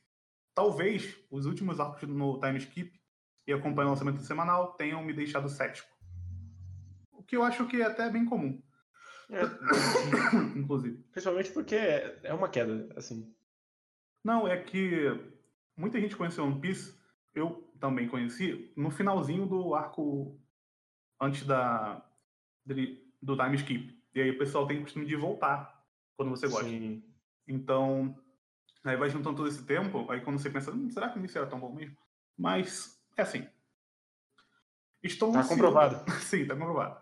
talvez 0.55 1.17
os 1.31 1.45
últimos 1.45 1.79
arcos 1.79 2.07
no 2.07 2.39
time 2.39 2.57
skip 2.57 2.99
e 3.47 3.53
acompanhando 3.53 3.89
o 3.89 3.93
lançamento 3.93 4.21
semanal 4.21 4.73
tenham 4.73 5.03
me 5.03 5.13
deixado 5.13 5.49
cético. 5.49 5.89
O 7.11 7.23
que 7.23 7.35
eu 7.35 7.43
acho 7.43 7.67
que 7.67 7.81
é 7.81 7.85
até 7.85 8.09
bem 8.09 8.25
comum. 8.25 8.61
É. 9.29 9.41
Inclusive. 10.57 10.97
Principalmente 11.11 11.51
porque 11.51 11.75
é 11.75 12.33
uma 12.33 12.49
queda, 12.49 12.87
assim. 12.95 13.33
Não, 14.23 14.47
é 14.47 14.57
que 14.57 15.07
muita 15.75 15.99
gente 15.99 16.15
conheceu 16.15 16.45
One 16.45 16.59
Piece, 16.59 16.97
eu 17.33 17.69
também 17.79 18.07
conheci, 18.07 18.71
no 18.77 18.89
finalzinho 18.89 19.45
do 19.45 19.75
arco 19.75 20.39
antes 21.19 21.45
da 21.45 22.05
do 22.65 23.37
time 23.37 23.55
skip. 23.55 24.03
E 24.15 24.21
aí 24.21 24.31
o 24.31 24.37
pessoal 24.37 24.67
tem 24.67 24.79
o 24.79 24.81
costume 24.81 25.05
de 25.05 25.15
voltar 25.15 25.83
quando 26.15 26.29
você 26.29 26.47
gosta. 26.47 26.69
Sim. 26.69 27.03
Então, 27.47 28.15
aí 28.83 28.95
vai 28.95 29.09
juntando 29.09 29.37
todo 29.37 29.47
esse 29.47 29.65
tempo, 29.65 30.09
aí 30.11 30.21
quando 30.21 30.39
você 30.39 30.49
pensa, 30.49 30.71
hum, 30.71 30.89
será 30.89 31.09
que 31.09 31.17
o 31.17 31.19
início 31.19 31.37
era 31.37 31.47
tão 31.47 31.59
bom 31.59 31.73
mesmo? 31.73 31.97
Mas, 32.37 33.01
é 33.17 33.21
assim. 33.21 33.47
Estou 35.01 35.31
tá 35.31 35.39
ansioso... 35.39 35.55
comprovado. 35.55 36.11
Sim, 36.21 36.45
tá 36.45 36.55
comprovado. 36.55 37.01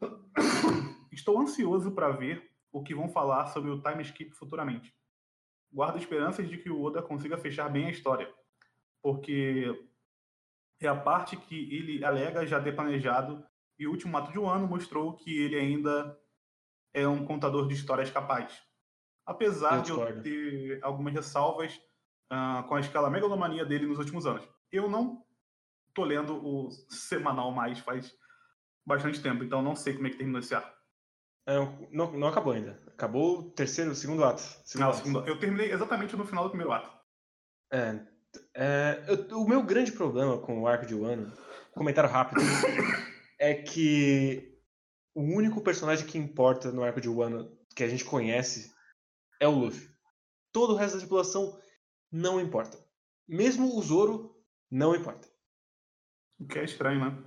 Estou 1.12 1.40
ansioso 1.40 1.92
para 1.92 2.10
ver 2.10 2.50
o 2.72 2.82
que 2.82 2.94
vão 2.94 3.08
falar 3.08 3.46
sobre 3.46 3.70
o 3.70 3.80
time 3.80 4.02
skip 4.02 4.32
futuramente. 4.32 4.94
Guardo 5.72 5.98
esperanças 5.98 6.48
de 6.48 6.58
que 6.58 6.70
o 6.70 6.82
Oda 6.82 7.02
consiga 7.02 7.36
fechar 7.36 7.68
bem 7.68 7.86
a 7.86 7.90
história, 7.90 8.32
porque 9.02 9.66
é 10.80 10.86
a 10.86 10.96
parte 10.96 11.36
que 11.36 11.74
ele 11.74 12.04
alega 12.04 12.46
já 12.46 12.60
ter 12.60 12.74
planejado 12.74 13.44
e 13.78 13.86
o 13.86 13.90
último 13.90 14.16
ato 14.16 14.32
de 14.32 14.38
um 14.38 14.48
ano 14.48 14.66
mostrou 14.66 15.14
que 15.14 15.36
ele 15.38 15.56
ainda 15.56 16.18
é 16.94 17.06
um 17.06 17.24
contador 17.24 17.68
de 17.68 17.74
histórias 17.74 18.10
capaz. 18.10 18.52
Apesar 19.24 19.76
eu 19.76 19.82
de 19.82 19.90
eu 19.90 20.22
ter 20.22 20.78
algumas 20.82 21.12
ressalvas 21.12 21.74
uh, 22.32 22.66
com 22.68 22.74
a 22.74 22.80
escala 22.80 23.10
megalomania 23.10 23.64
dele 23.64 23.86
nos 23.86 23.98
últimos 23.98 24.26
anos. 24.26 24.46
Eu 24.70 24.88
não 24.88 25.24
tô 25.92 26.04
lendo 26.04 26.36
o 26.36 26.70
semanal 26.88 27.50
mais 27.50 27.78
faz 27.80 28.12
bastante 28.86 29.20
tempo, 29.20 29.42
então 29.42 29.62
não 29.62 29.74
sei 29.74 29.94
como 29.94 30.06
é 30.06 30.10
que 30.10 30.16
terminou 30.16 30.40
esse 30.40 30.54
arco. 30.54 30.74
É, 31.46 31.56
não, 31.90 32.12
não 32.12 32.28
acabou 32.28 32.52
ainda. 32.52 32.80
Acabou 32.88 33.38
o 33.38 33.50
terceiro, 33.50 33.92
o 33.92 33.94
segundo 33.94 34.24
ato. 34.24 34.42
Segundo 34.64 34.88
ato. 34.88 34.98
Segundo, 34.98 35.26
eu 35.26 35.38
terminei 35.38 35.72
exatamente 35.72 36.16
no 36.16 36.26
final 36.26 36.44
do 36.44 36.50
primeiro 36.50 36.72
ato. 36.72 36.90
É. 37.72 38.00
é 38.54 39.04
eu, 39.08 39.38
o 39.38 39.48
meu 39.48 39.62
grande 39.62 39.92
problema 39.92 40.38
com 40.38 40.62
o 40.62 40.66
arco 40.66 40.86
de 40.86 40.94
Wano, 40.94 41.32
comentário 41.72 42.10
rápido, 42.10 42.40
é 43.46 43.54
que 43.54 44.58
o 45.14 45.22
único 45.22 45.60
personagem 45.60 46.06
que 46.06 46.18
importa 46.18 46.72
no 46.72 46.82
arco 46.82 47.00
de 47.00 47.08
Wano 47.08 47.56
que 47.74 47.84
a 47.84 47.88
gente 47.88 48.04
conhece 48.04 48.74
é 49.40 49.46
o 49.46 49.52
Luffy. 49.52 49.88
Todo 50.52 50.72
o 50.72 50.76
resto 50.76 50.94
da 50.94 51.00
tripulação 51.00 51.60
não 52.10 52.40
importa. 52.40 52.78
Mesmo 53.28 53.76
o 53.76 53.82
Zoro 53.82 54.36
não 54.70 54.94
importa. 54.94 55.28
O 56.40 56.46
que 56.46 56.58
é 56.58 56.64
estranho, 56.64 57.00
né? 57.00 57.24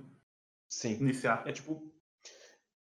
Sim. 0.68 0.94
Iniciar. 1.00 1.46
É 1.46 1.52
tipo. 1.52 1.90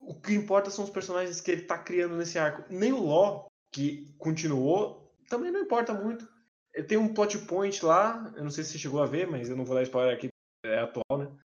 O 0.00 0.20
que 0.20 0.32
importa 0.32 0.70
são 0.70 0.84
os 0.84 0.90
personagens 0.90 1.40
que 1.40 1.50
ele 1.50 1.62
tá 1.62 1.76
criando 1.76 2.16
nesse 2.16 2.38
arco. 2.38 2.64
Nem 2.72 2.92
o 2.92 3.04
Law, 3.04 3.50
que 3.72 4.14
continuou, 4.16 5.14
também 5.28 5.50
não 5.50 5.60
importa 5.60 5.92
muito. 5.92 6.26
Ele 6.72 6.86
tem 6.86 6.96
um 6.96 7.12
plot 7.12 7.38
point 7.46 7.84
lá, 7.84 8.32
eu 8.36 8.44
não 8.44 8.50
sei 8.50 8.62
se 8.62 8.70
você 8.70 8.78
chegou 8.78 9.02
a 9.02 9.06
ver, 9.06 9.28
mas 9.28 9.50
eu 9.50 9.56
não 9.56 9.64
vou 9.64 9.74
dar 9.74 9.82
spoiler 9.82 10.14
aqui, 10.14 10.28
é 10.64 10.78
atual, 10.78 11.18
né? 11.18 11.36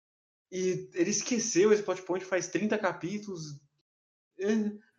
E 0.54 0.88
ele 0.94 1.10
esqueceu 1.10 1.74
esse 1.74 1.82
plot 1.82 2.04
point 2.04 2.24
faz 2.24 2.48
30 2.48 2.78
capítulos. 2.78 3.60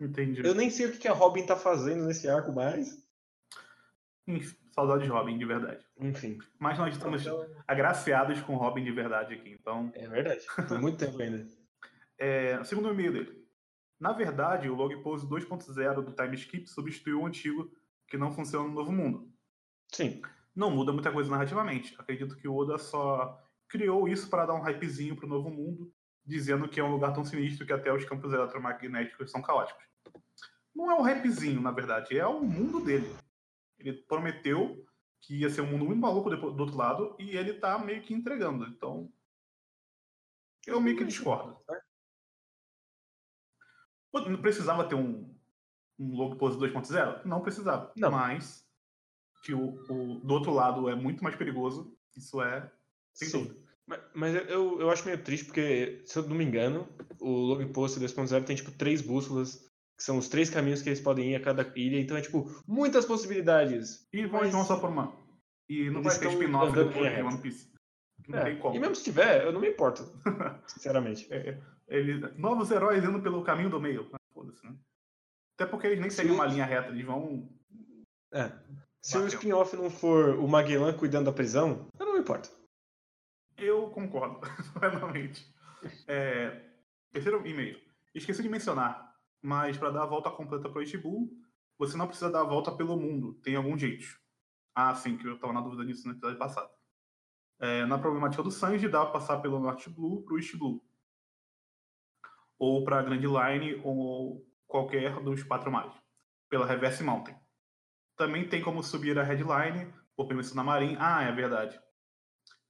Entendi. 0.01 0.45
Eu 0.45 0.53
nem 0.53 0.69
sei 0.69 0.87
o 0.87 0.99
que 0.99 1.07
a 1.07 1.13
Robin 1.13 1.47
tá 1.47 1.55
fazendo 1.55 2.05
nesse 2.05 2.29
arco 2.29 2.53
mais. 2.53 3.01
Enfim, 4.27 4.57
saudade 4.73 5.05
de 5.05 5.11
Robin, 5.11 5.39
de 5.39 5.45
verdade. 5.45 5.87
Enfim. 6.01 6.39
Mas 6.59 6.77
nós 6.77 6.93
estamos 6.93 7.23
então... 7.23 7.47
agraciados 7.69 8.41
com 8.41 8.57
Robin 8.57 8.83
de 8.83 8.91
verdade 8.91 9.35
aqui, 9.35 9.51
então. 9.51 9.93
É 9.95 10.09
verdade. 10.09 10.45
Por 10.67 10.81
muito 10.81 10.99
tempo 10.99 11.23
ainda. 11.23 11.47
É, 12.19 12.65
segundo 12.65 12.89
o 12.89 12.93
e-mail 12.93 13.13
dele. 13.13 13.47
Na 14.01 14.13
verdade, 14.13 14.69
o 14.69 14.75
Log 14.75 15.01
Pose 15.05 15.25
2.0 15.25 16.03
do 16.03 16.13
Time 16.13 16.35
Skip 16.35 16.67
substituiu 16.69 17.21
o 17.21 17.27
antigo, 17.27 17.71
que 18.09 18.17
não 18.17 18.33
funciona 18.33 18.67
no 18.67 18.75
Novo 18.75 18.91
Mundo. 18.91 19.33
Sim. 19.93 20.21
Não 20.53 20.73
muda 20.73 20.93
muita 20.93 21.13
coisa 21.13 21.31
narrativamente. 21.31 21.95
Acredito 21.97 22.37
que 22.37 22.49
o 22.49 22.57
Oda 22.57 22.77
só 22.77 23.41
criou 23.69 24.09
isso 24.09 24.29
para 24.29 24.47
dar 24.47 24.55
um 24.55 24.63
hypezinho 24.63 25.17
pro 25.17 25.27
Novo 25.27 25.51
Mundo, 25.51 25.93
dizendo 26.25 26.69
que 26.69 26.81
é 26.81 26.85
um 26.85 26.93
lugar 26.93 27.13
tão 27.13 27.25
sinistro 27.25 27.67
que 27.67 27.73
até 27.73 27.93
os 27.93 28.05
campos 28.05 28.33
eletromagnéticos 28.33 29.31
são 29.31 29.43
caóticos. 29.43 29.85
Não 30.75 30.91
é 30.91 30.95
um 30.95 31.03
hypezinho, 31.03 31.61
na 31.61 31.71
verdade, 31.71 32.19
é 32.19 32.27
o 32.27 32.41
mundo 32.41 32.85
dele. 32.85 33.15
Ele 33.79 33.93
prometeu 33.93 34.85
que 35.21 35.37
ia 35.37 35.51
ser 35.51 35.61
um 35.61 35.67
mundo 35.67 35.85
muito 35.85 36.01
maluco 36.01 36.31
do 36.31 36.61
outro 36.61 36.77
lado 36.77 37.17
e 37.19 37.37
ele 37.37 37.55
tá 37.55 37.79
meio 37.79 38.03
que 38.03 38.13
entregando. 38.13 38.67
Então, 38.67 39.11
eu 40.67 40.81
meio 40.81 40.97
que 40.97 41.05
discordo. 41.05 41.57
Não 44.13 44.41
precisava 44.41 44.89
ter 44.89 44.95
um, 44.95 45.35
um 45.99 46.17
logo 46.17 46.37
pose 46.37 46.59
2.0? 46.59 47.25
Não 47.25 47.41
precisava. 47.41 47.93
Não. 47.97 48.11
Mas 48.11 48.67
que 49.45 49.53
o, 49.53 49.75
o, 49.91 50.21
do 50.21 50.35
outro 50.35 50.53
lado 50.53 50.89
é 50.89 50.95
muito 50.95 51.23
mais 51.23 51.37
perigoso, 51.37 51.97
isso 52.17 52.41
é 52.41 52.71
Sim. 53.15 53.31
dúvida. 53.31 53.65
Mas, 53.87 54.01
mas 54.15 54.35
eu, 54.49 54.81
eu 54.81 54.91
acho 54.91 55.05
meio 55.05 55.23
triste 55.23 55.47
porque, 55.47 56.03
se 56.07 56.19
eu 56.19 56.27
não 56.27 56.37
me 56.37 56.45
engano, 56.45 56.89
o 57.21 57.31
log 57.31 57.65
post 57.67 58.01
2.0 58.01 58.45
tem 58.45 58.57
tipo 58.57 58.73
três 58.73 59.03
bússolas 59.03 59.69
que 59.97 60.03
são 60.03 60.19
os 60.19 60.29
três 60.29 60.51
caminhos 60.51 60.83
que 60.83 60.89
eles 60.89 61.01
podem 61.01 61.33
ir 61.33 61.37
a 61.37 61.41
cada 61.41 61.73
ilha, 61.77 62.01
então 62.01 62.17
é 62.17 62.21
tipo, 62.21 62.51
muitas 62.67 63.05
possibilidades. 63.05 64.07
E 64.13 64.27
vão 64.27 64.41
mas... 64.41 64.67
só 64.67 64.79
por 64.79 64.91
uma. 64.91 65.17
E 65.69 65.89
não 65.89 66.03
vai 66.03 66.19
ter 66.19 66.29
spin-off 66.29 66.75
depois 66.75 67.15
de 67.15 67.23
One 67.23 67.39
Piece. 67.39 67.73
Não 68.29 68.39
é, 68.39 68.45
tem 68.45 68.59
como. 68.59 68.75
E 68.75 68.79
mesmo 68.79 68.95
se 68.97 69.05
tiver, 69.05 69.45
eu 69.45 69.53
não 69.53 69.61
me 69.61 69.69
importo. 69.69 70.03
sinceramente. 70.67 71.33
É, 71.33 71.51
é, 71.51 71.61
ele, 71.89 72.19
novos 72.37 72.71
heróis 72.71 73.05
indo 73.05 73.21
pelo 73.21 73.45
caminho 73.45 73.71
do 73.71 73.81
meio. 73.81 74.09
Ah, 74.13 74.19
foda-se, 74.33 74.65
né? 74.65 74.75
Até 75.57 75.71
porque 75.71 75.87
eles 75.87 76.01
nem 76.01 76.11
seguem 76.11 76.33
uma 76.33 76.47
linha 76.47 76.65
reta, 76.65 76.89
eles 76.89 77.05
vão. 77.05 77.49
É. 78.33 78.51
Se 79.01 79.17
o 79.17 79.27
spin-off 79.29 79.77
não 79.77 79.91
for 79.91 80.39
o 80.39 80.49
Magellan 80.49 80.93
cuidando 80.95 81.27
da 81.27 81.33
prisão, 81.33 81.87
eu 81.99 82.07
não 82.07 82.15
me 82.15 82.21
importo. 82.21 82.51
Eu 83.57 83.89
concordo, 83.91 84.41
plenamente. 84.79 85.53
É, 86.07 86.71
terceiro 87.13 87.47
e-mail. 87.47 87.81
Esqueci 88.15 88.43
de 88.43 88.49
mencionar 88.49 89.15
mas 89.45 89.77
para 89.77 89.91
dar 89.91 90.05
a 90.05 90.07
volta 90.07 90.31
completa 90.31 90.71
para 90.71 90.83
o 90.83 91.03
Blue, 91.03 91.31
você 91.79 91.99
não 91.99 92.07
precisa 92.07 92.31
dar 92.31 92.41
a 92.41 92.45
volta 92.45 92.73
pelo 92.73 92.97
mundo, 92.97 93.35
tem 93.43 93.57
algum 93.57 93.77
jeito. 93.77 94.19
Ah, 94.75 94.95
sim, 94.95 95.19
que 95.19 95.27
eu 95.27 95.35
estava 95.35 95.53
na 95.53 95.61
dúvida 95.61 95.85
nisso 95.85 96.09
no 96.09 96.15
episódio 96.15 96.39
passado. 96.39 96.71
É, 97.61 97.85
na 97.85 97.99
problemática 97.99 98.43
do 98.43 98.51
Sanji, 98.51 98.89
dá 98.89 99.03
para 99.03 99.13
passar 99.13 99.43
pelo 99.43 99.61
North 99.61 99.87
Blue 99.91 100.25
para 100.25 100.35
o 100.35 100.39
East 100.39 100.57
Blue. 100.57 100.83
Ou 102.59 102.85
para 102.85 103.01
a 103.01 103.03
Grand 103.03 103.21
Line 103.21 103.83
ou 103.85 104.51
qualquer 104.67 105.21
dos 105.21 105.43
quatro 105.43 105.71
mares, 105.71 105.95
pela 106.49 106.65
Reverse 106.65 107.05
Mountain. 107.05 107.37
Também 108.17 108.49
tem 108.49 108.63
como 108.63 108.83
subir 108.83 109.19
a 109.19 109.23
Headline 109.23 109.93
por 110.17 110.27
permissão 110.27 110.57
da 110.57 110.65
Marinha. 110.65 110.97
Ah, 110.99 111.23
é 111.23 111.31
verdade. 111.33 111.79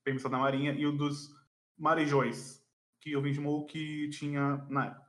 Permissão 0.04 0.30
da 0.30 0.38
Marinha 0.38 0.72
e 0.72 0.86
o 0.86 0.92
dos 0.92 1.34
Marejões, 1.76 2.62
que 3.00 3.16
o 3.16 3.22
Vin 3.22 3.34
Smoke 3.34 4.10
tinha 4.10 4.64
na 4.68 4.86
época. 4.86 5.04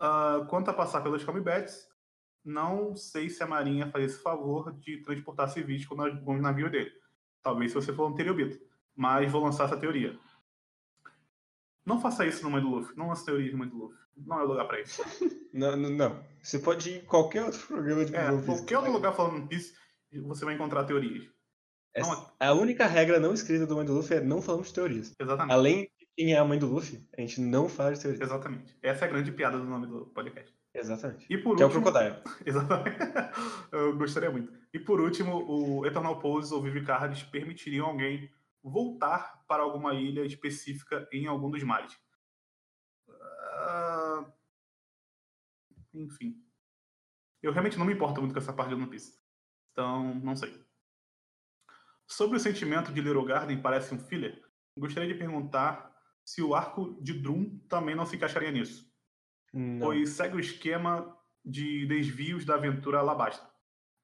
Uh, 0.00 0.46
quanto 0.46 0.70
a 0.70 0.74
passar 0.74 1.02
pelas 1.02 1.24
comebacks, 1.24 1.88
não 2.44 2.94
sei 2.94 3.28
se 3.28 3.42
a 3.42 3.46
Marinha 3.46 3.90
faz 3.90 4.04
esse 4.04 4.22
favor 4.22 4.72
de 4.78 4.98
transportar 5.02 5.48
civis 5.48 5.84
com 5.84 5.94
o 5.96 6.40
navio 6.40 6.70
dele. 6.70 6.92
Talvez 7.42 7.72
se 7.72 7.74
você 7.74 7.92
for 7.92 8.08
um 8.08 8.14
Teriobito. 8.14 8.58
Mas 8.94 9.30
vou 9.30 9.42
lançar 9.42 9.64
essa 9.64 9.76
teoria. 9.76 10.18
Não 11.84 12.00
faça 12.00 12.26
isso 12.26 12.42
no 12.42 12.50
Mãe 12.50 12.62
do 12.62 12.68
Luffy. 12.68 12.96
Não 12.96 13.08
lance 13.08 13.24
teoria 13.24 13.50
de 13.50 13.56
Mãe 13.56 13.68
do 13.68 13.76
Luffy. 13.76 13.98
Não 14.16 14.40
é 14.40 14.42
lugar 14.44 14.66
pra 14.66 14.80
isso. 14.80 15.02
não, 15.52 15.76
não, 15.76 15.90
não, 15.90 16.24
Você 16.42 16.58
pode 16.58 16.90
ir 16.90 16.96
em 16.98 17.04
qualquer 17.04 17.44
outro 17.44 17.66
programa 17.66 18.04
de 18.04 18.16
é, 18.16 18.42
Qualquer 18.42 18.78
outro 18.78 18.92
lugar 18.92 19.12
falando 19.14 19.36
One 19.36 19.48
Piece, 19.48 19.74
você 20.22 20.44
vai 20.44 20.54
encontrar 20.54 20.84
teorias. 20.84 21.28
Essa, 21.96 22.10
não, 22.10 22.30
a 22.38 22.52
única 22.52 22.86
regra 22.86 23.18
não 23.18 23.32
escrita 23.32 23.66
do 23.66 23.74
Mãe 23.74 23.86
do 23.86 23.94
Luffy 23.94 24.18
é 24.18 24.20
não 24.20 24.42
falamos 24.42 24.68
de 24.68 24.74
teorias. 24.74 25.14
Exatamente. 25.18 25.52
Além 25.52 25.90
quem 26.16 26.32
é 26.32 26.38
a 26.38 26.44
mãe 26.44 26.58
do 26.58 26.66
Luffy, 26.66 27.06
a 27.16 27.20
gente 27.20 27.40
não 27.40 27.68
fala 27.68 27.94
de 27.94 28.00
teoria. 28.00 28.22
Exatamente. 28.22 28.76
Essa 28.82 29.04
é 29.04 29.08
a 29.08 29.10
grande 29.10 29.32
piada 29.32 29.58
do 29.58 29.64
nome 29.64 29.86
do 29.86 30.06
podcast. 30.06 30.54
Exatamente. 30.74 31.26
E 31.30 31.38
por 31.38 31.56
que 31.56 31.62
último... 31.62 31.62
é 31.62 31.66
o 31.66 31.70
Crocodile. 31.70 32.22
Exatamente. 32.44 32.98
Eu 33.72 33.96
gostaria 33.96 34.30
muito. 34.30 34.52
E 34.72 34.78
por 34.78 35.00
último, 35.00 35.44
o 35.46 35.86
Eternal 35.86 36.18
Pose 36.18 36.52
ou 36.52 36.62
Vivi 36.62 36.84
Cards 36.84 37.22
permitiriam 37.22 37.86
alguém 37.86 38.30
voltar 38.62 39.42
para 39.46 39.62
alguma 39.62 39.94
ilha 39.94 40.24
específica 40.24 41.08
em 41.12 41.26
algum 41.26 41.50
dos 41.50 41.62
mares. 41.62 41.92
Uh... 43.08 44.32
Enfim. 45.94 46.42
Eu 47.42 47.52
realmente 47.52 47.78
não 47.78 47.86
me 47.86 47.94
importo 47.94 48.20
muito 48.20 48.32
com 48.32 48.38
essa 48.38 48.52
parte 48.52 48.70
de 48.70 48.74
One 48.74 48.88
Piece. 48.88 49.18
Então, 49.72 50.14
não 50.16 50.34
sei. 50.34 50.65
Sobre 52.06 52.36
o 52.36 52.40
sentimento 52.40 52.92
de 52.92 53.00
Little 53.00 53.24
Garden 53.24 53.60
parece 53.60 53.94
um 53.94 53.98
filler, 53.98 54.40
gostaria 54.78 55.12
de 55.12 55.18
perguntar 55.18 55.94
se 56.24 56.42
o 56.42 56.54
arco 56.54 57.00
de 57.00 57.14
Drum 57.14 57.58
também 57.68 57.94
não 57.94 58.06
se 58.06 58.16
encaixaria 58.16 58.50
nisso. 58.50 58.90
Não. 59.52 59.86
Pois 59.86 60.10
segue 60.10 60.36
o 60.36 60.40
esquema 60.40 61.16
de 61.44 61.86
desvios 61.86 62.44
da 62.44 62.54
aventura 62.54 62.98
Alabasta. 62.98 63.48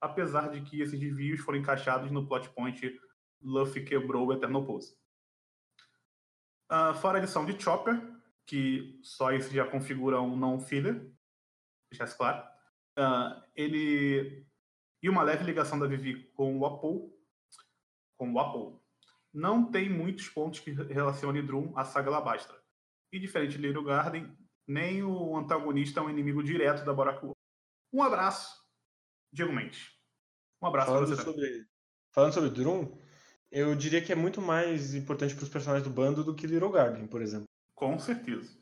Apesar 0.00 0.48
de 0.50 0.62
que 0.62 0.80
esses 0.80 0.98
desvios 0.98 1.40
foram 1.40 1.58
encaixados 1.58 2.10
no 2.10 2.26
plot 2.26 2.48
point 2.50 3.00
Luffy 3.42 3.84
quebrou 3.84 4.26
o 4.26 4.32
Eternal 4.32 4.64
Pose. 4.64 4.96
Uh, 6.70 6.94
fora 6.94 7.18
a 7.18 7.22
edição 7.22 7.44
de 7.44 7.60
Chopper, 7.60 8.00
que 8.46 8.98
só 9.02 9.32
isso 9.32 9.52
já 9.52 9.66
configura 9.66 10.20
um 10.20 10.36
não 10.36 10.60
filler, 10.60 11.12
deixar 11.90 12.04
isso 12.04 12.16
claro. 12.16 12.42
Uh, 12.98 13.42
ele 13.54 14.46
e 15.02 15.08
uma 15.08 15.22
leve 15.22 15.44
ligação 15.44 15.78
da 15.78 15.86
Vivi 15.86 16.30
com 16.32 16.56
o 16.56 16.64
Apple, 16.64 17.12
com 18.22 18.32
o 18.32 18.38
Apple, 18.38 18.78
não 19.35 19.68
tem 19.68 19.90
muitos 19.90 20.28
pontos 20.28 20.61
que 20.61 20.70
relacionem 20.70 21.44
Drum 21.44 21.72
à 21.74 21.85
saga 21.85 22.08
Labastra. 22.08 22.56
E 23.12 23.18
diferente 23.18 23.58
de 23.58 23.66
Little 23.66 23.82
Garden, 23.82 24.32
nem 24.64 25.02
o 25.02 25.37
antagonista 25.37 25.98
é 25.98 26.02
um 26.04 26.08
inimigo 26.11 26.40
direto 26.40 26.85
da 26.85 26.94
Boraku. 26.94 27.37
Um 27.92 28.00
abraço, 28.00 28.64
Diego 29.32 29.52
Mendes. 29.52 29.90
Um 30.62 30.68
abraço 30.68 30.87
falando 30.87 31.08
você. 31.08 31.22
Sobre, 31.22 31.66
falando 32.12 32.32
sobre 32.32 32.50
Drum, 32.50 32.96
eu 33.50 33.74
diria 33.74 34.00
que 34.00 34.12
é 34.12 34.14
muito 34.14 34.40
mais 34.40 34.94
importante 34.94 35.35
para 35.35 35.42
os 35.42 35.50
personagens 35.50 35.87
do 35.87 35.92
bando 35.92 36.22
do 36.22 36.35
que 36.35 36.46
Little 36.46 36.70
Garden, 36.70 37.08
por 37.08 37.20
exemplo. 37.20 37.48
Com 37.74 37.98
certeza. 37.98 38.56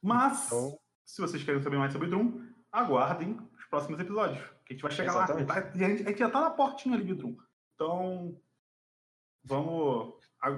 Mas, 0.00 0.46
então... 0.46 0.78
se 1.04 1.20
vocês 1.20 1.44
querem 1.44 1.62
saber 1.62 1.76
mais 1.76 1.92
sobre 1.92 2.08
Drum, 2.08 2.42
aguardem 2.72 3.38
os 3.54 3.66
próximos 3.66 4.00
episódios. 4.00 4.42
Que 4.64 4.72
a 4.72 4.76
gente 4.76 4.82
vai 4.82 4.92
chegar 4.92 5.12
Exatamente. 5.12 5.48
lá. 5.48 5.60
Tá, 5.60 5.68
a 5.68 5.76
gente, 5.76 6.02
a 6.04 6.08
gente 6.08 6.18
já 6.18 6.30
tá 6.30 6.40
na 6.40 6.50
portinha 6.50 6.94
ali 6.94 7.04
de 7.04 7.14
Drum. 7.14 7.36
Então, 7.74 8.40
vamos, 9.44 10.14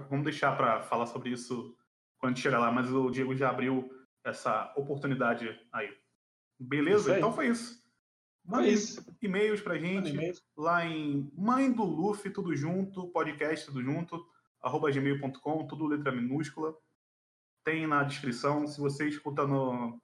vamos 0.08 0.24
deixar 0.24 0.56
para 0.56 0.82
falar 0.82 1.06
sobre 1.06 1.30
isso 1.30 1.76
quando 2.18 2.38
chegar 2.38 2.58
lá. 2.58 2.70
Mas 2.70 2.90
o 2.90 3.10
Diego 3.10 3.34
já 3.34 3.50
abriu 3.50 3.90
essa 4.24 4.72
oportunidade 4.76 5.58
aí. 5.72 5.90
Beleza? 6.58 7.12
Aí. 7.12 7.18
Então 7.18 7.32
foi 7.32 7.48
isso. 7.48 7.82
Manda 8.44 8.68
e-mails 9.22 9.62
pra 9.62 9.78
gente 9.78 10.12
lá 10.54 10.84
em 10.84 11.30
Mãe 11.34 11.72
do 11.72 11.82
Luffy, 11.82 12.30
tudo 12.30 12.54
junto, 12.54 13.08
podcast 13.08 13.64
tudo 13.64 13.82
junto, 13.82 14.22
arroba 14.60 14.90
gmail.com, 14.90 15.66
tudo 15.66 15.86
letra 15.86 16.12
minúscula. 16.12 16.76
Tem 17.64 17.86
na 17.86 18.02
descrição. 18.02 18.66
Se 18.66 18.78
você 18.78 19.08
escuta 19.08 19.46
no, 19.46 19.98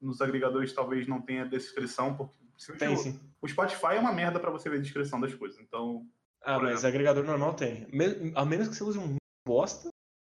nos 0.00 0.20
agregadores, 0.20 0.72
talvez 0.72 1.06
não 1.06 1.22
tenha 1.22 1.46
descrição, 1.46 2.16
porque 2.16 2.36
tem, 2.78 2.96
sim. 2.96 3.20
o 3.40 3.46
Spotify 3.46 3.94
é 3.94 4.00
uma 4.00 4.12
merda 4.12 4.40
para 4.40 4.50
você 4.50 4.68
ver 4.68 4.78
a 4.78 4.82
descrição 4.82 5.20
das 5.20 5.32
coisas. 5.34 5.60
Então. 5.60 6.04
Ah, 6.44 6.58
mas 6.58 6.72
exemplo. 6.72 6.88
agregador 6.88 7.24
normal 7.24 7.54
tem. 7.54 7.88
A 8.34 8.44
menos 8.44 8.68
que 8.68 8.74
você 8.74 8.84
use 8.84 8.98
um 8.98 9.16
bosta, 9.46 9.88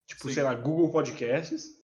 tipo, 0.07 0.27
sim. 0.27 0.33
sei 0.33 0.43
lá, 0.43 0.53
Google 0.53 0.91
Podcasts. 0.91 1.79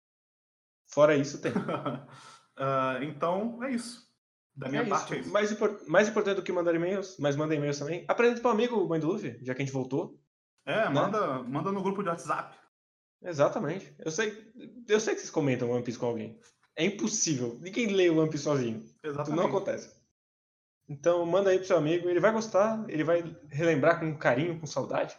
Fora 0.90 1.16
isso, 1.16 1.40
tem. 1.40 1.52
uh, 1.52 3.04
então, 3.04 3.64
é 3.64 3.72
isso. 3.72 4.08
Da 4.56 4.70
minha 4.70 4.82
é 4.82 4.86
parte, 4.86 5.14
é 5.14 5.20
isso. 5.20 5.32
Mais, 5.32 5.88
mais 5.88 6.10
importante 6.10 6.38
do 6.38 6.44
que 6.44 6.52
mandar 6.52 6.74
e-mails, 6.74 7.16
mas 7.20 7.36
manda 7.36 7.54
e-mails 7.54 7.78
também. 7.78 8.04
Apresenta 8.08 8.42
pro 8.42 8.50
amigo, 8.50 8.88
mãe 8.88 9.00
do 9.00 9.08
Luffy, 9.08 9.38
já 9.44 9.54
que 9.54 9.62
a 9.62 9.66
gente 9.66 9.74
voltou. 9.74 10.20
É, 10.66 10.86
né? 10.86 10.90
manda, 10.90 11.44
manda 11.44 11.72
no 11.72 11.84
grupo 11.84 12.02
de 12.02 12.10
WhatsApp. 12.10 12.58
Exatamente. 13.22 13.94
Eu 14.00 14.12
sei, 14.12 14.52
eu 14.88 15.00
sei 15.00 15.14
que 15.14 15.22
vocês 15.22 15.30
comentam 15.30 15.70
One 15.70 15.84
Piece 15.84 16.00
com 16.00 16.08
alguém. 16.08 16.40
É 16.76 16.84
impossível. 16.86 17.58
Ninguém 17.62 17.88
lê 17.88 18.10
o 18.10 18.18
One 18.20 18.30
Piece 18.30 18.44
sozinho. 18.44 18.84
Exatamente. 19.04 19.28
Isso 19.30 19.36
não 19.36 19.48
acontece. 19.48 19.97
Então 20.88 21.26
manda 21.26 21.50
aí 21.50 21.58
pro 21.58 21.68
seu 21.68 21.78
amigo, 21.78 22.10
ele 22.10 22.20
vai 22.20 22.32
gostar, 22.32 22.84
ele 22.88 23.04
vai 23.04 23.24
relembrar 23.50 24.00
com 24.00 24.18
carinho, 24.18 24.60
com 24.60 24.66
saudade. 24.66 25.18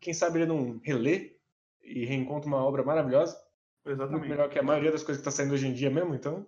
Quem 0.00 0.12
sabe 0.12 0.38
ele 0.40 0.46
não 0.46 0.80
relê 0.82 1.36
e 1.82 2.04
reencontra 2.04 2.48
uma 2.48 2.62
obra 2.64 2.82
maravilhosa. 2.82 3.40
Exatamente. 3.86 4.18
Muito 4.18 4.30
melhor 4.30 4.48
que 4.48 4.58
a 4.58 4.62
maioria 4.62 4.90
das 4.90 5.02
coisas 5.02 5.22
que 5.22 5.28
está 5.28 5.30
saindo 5.30 5.54
hoje 5.54 5.66
em 5.66 5.74
dia 5.74 5.90
mesmo, 5.90 6.14
então. 6.14 6.46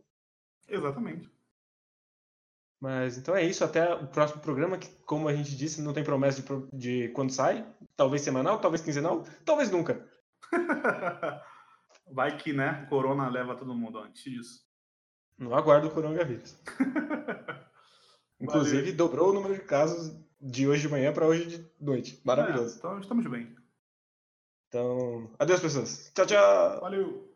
Exatamente. 0.68 1.30
Mas 2.80 3.16
então 3.16 3.34
é 3.34 3.42
isso, 3.42 3.64
até 3.64 3.94
o 3.94 4.06
próximo 4.06 4.40
programa, 4.42 4.76
que, 4.76 4.88
como 5.04 5.28
a 5.28 5.34
gente 5.34 5.56
disse, 5.56 5.80
não 5.80 5.92
tem 5.92 6.04
promessa 6.04 6.42
de, 6.42 6.76
de 6.76 7.08
quando 7.10 7.32
sai. 7.32 7.66
Talvez 7.96 8.22
semanal, 8.22 8.60
talvez 8.60 8.82
quinzenal, 8.82 9.24
talvez 9.44 9.70
nunca. 9.70 10.06
Vai 12.12 12.36
que, 12.36 12.52
né? 12.52 12.86
Corona 12.88 13.28
leva 13.28 13.56
todo 13.56 13.74
mundo 13.74 13.98
antes 13.98 14.22
disso. 14.22 14.66
Não 15.38 15.54
aguardo 15.54 15.88
o 15.88 15.90
coronavírus. 15.90 16.58
Inclusive, 18.40 18.82
Valeu. 18.82 18.96
dobrou 18.96 19.30
o 19.30 19.32
número 19.32 19.54
de 19.54 19.60
casos 19.60 20.14
de 20.40 20.68
hoje 20.68 20.82
de 20.82 20.88
manhã 20.88 21.12
para 21.12 21.26
hoje 21.26 21.46
de 21.46 21.70
noite. 21.80 22.20
Maravilhoso. 22.24 22.74
É, 22.74 22.78
então 22.78 23.00
estamos 23.00 23.26
bem. 23.26 23.54
Então, 24.68 25.30
adeus, 25.38 25.60
pessoas. 25.60 26.12
Tchau, 26.14 26.26
tchau. 26.26 26.80
Valeu. 26.80 27.35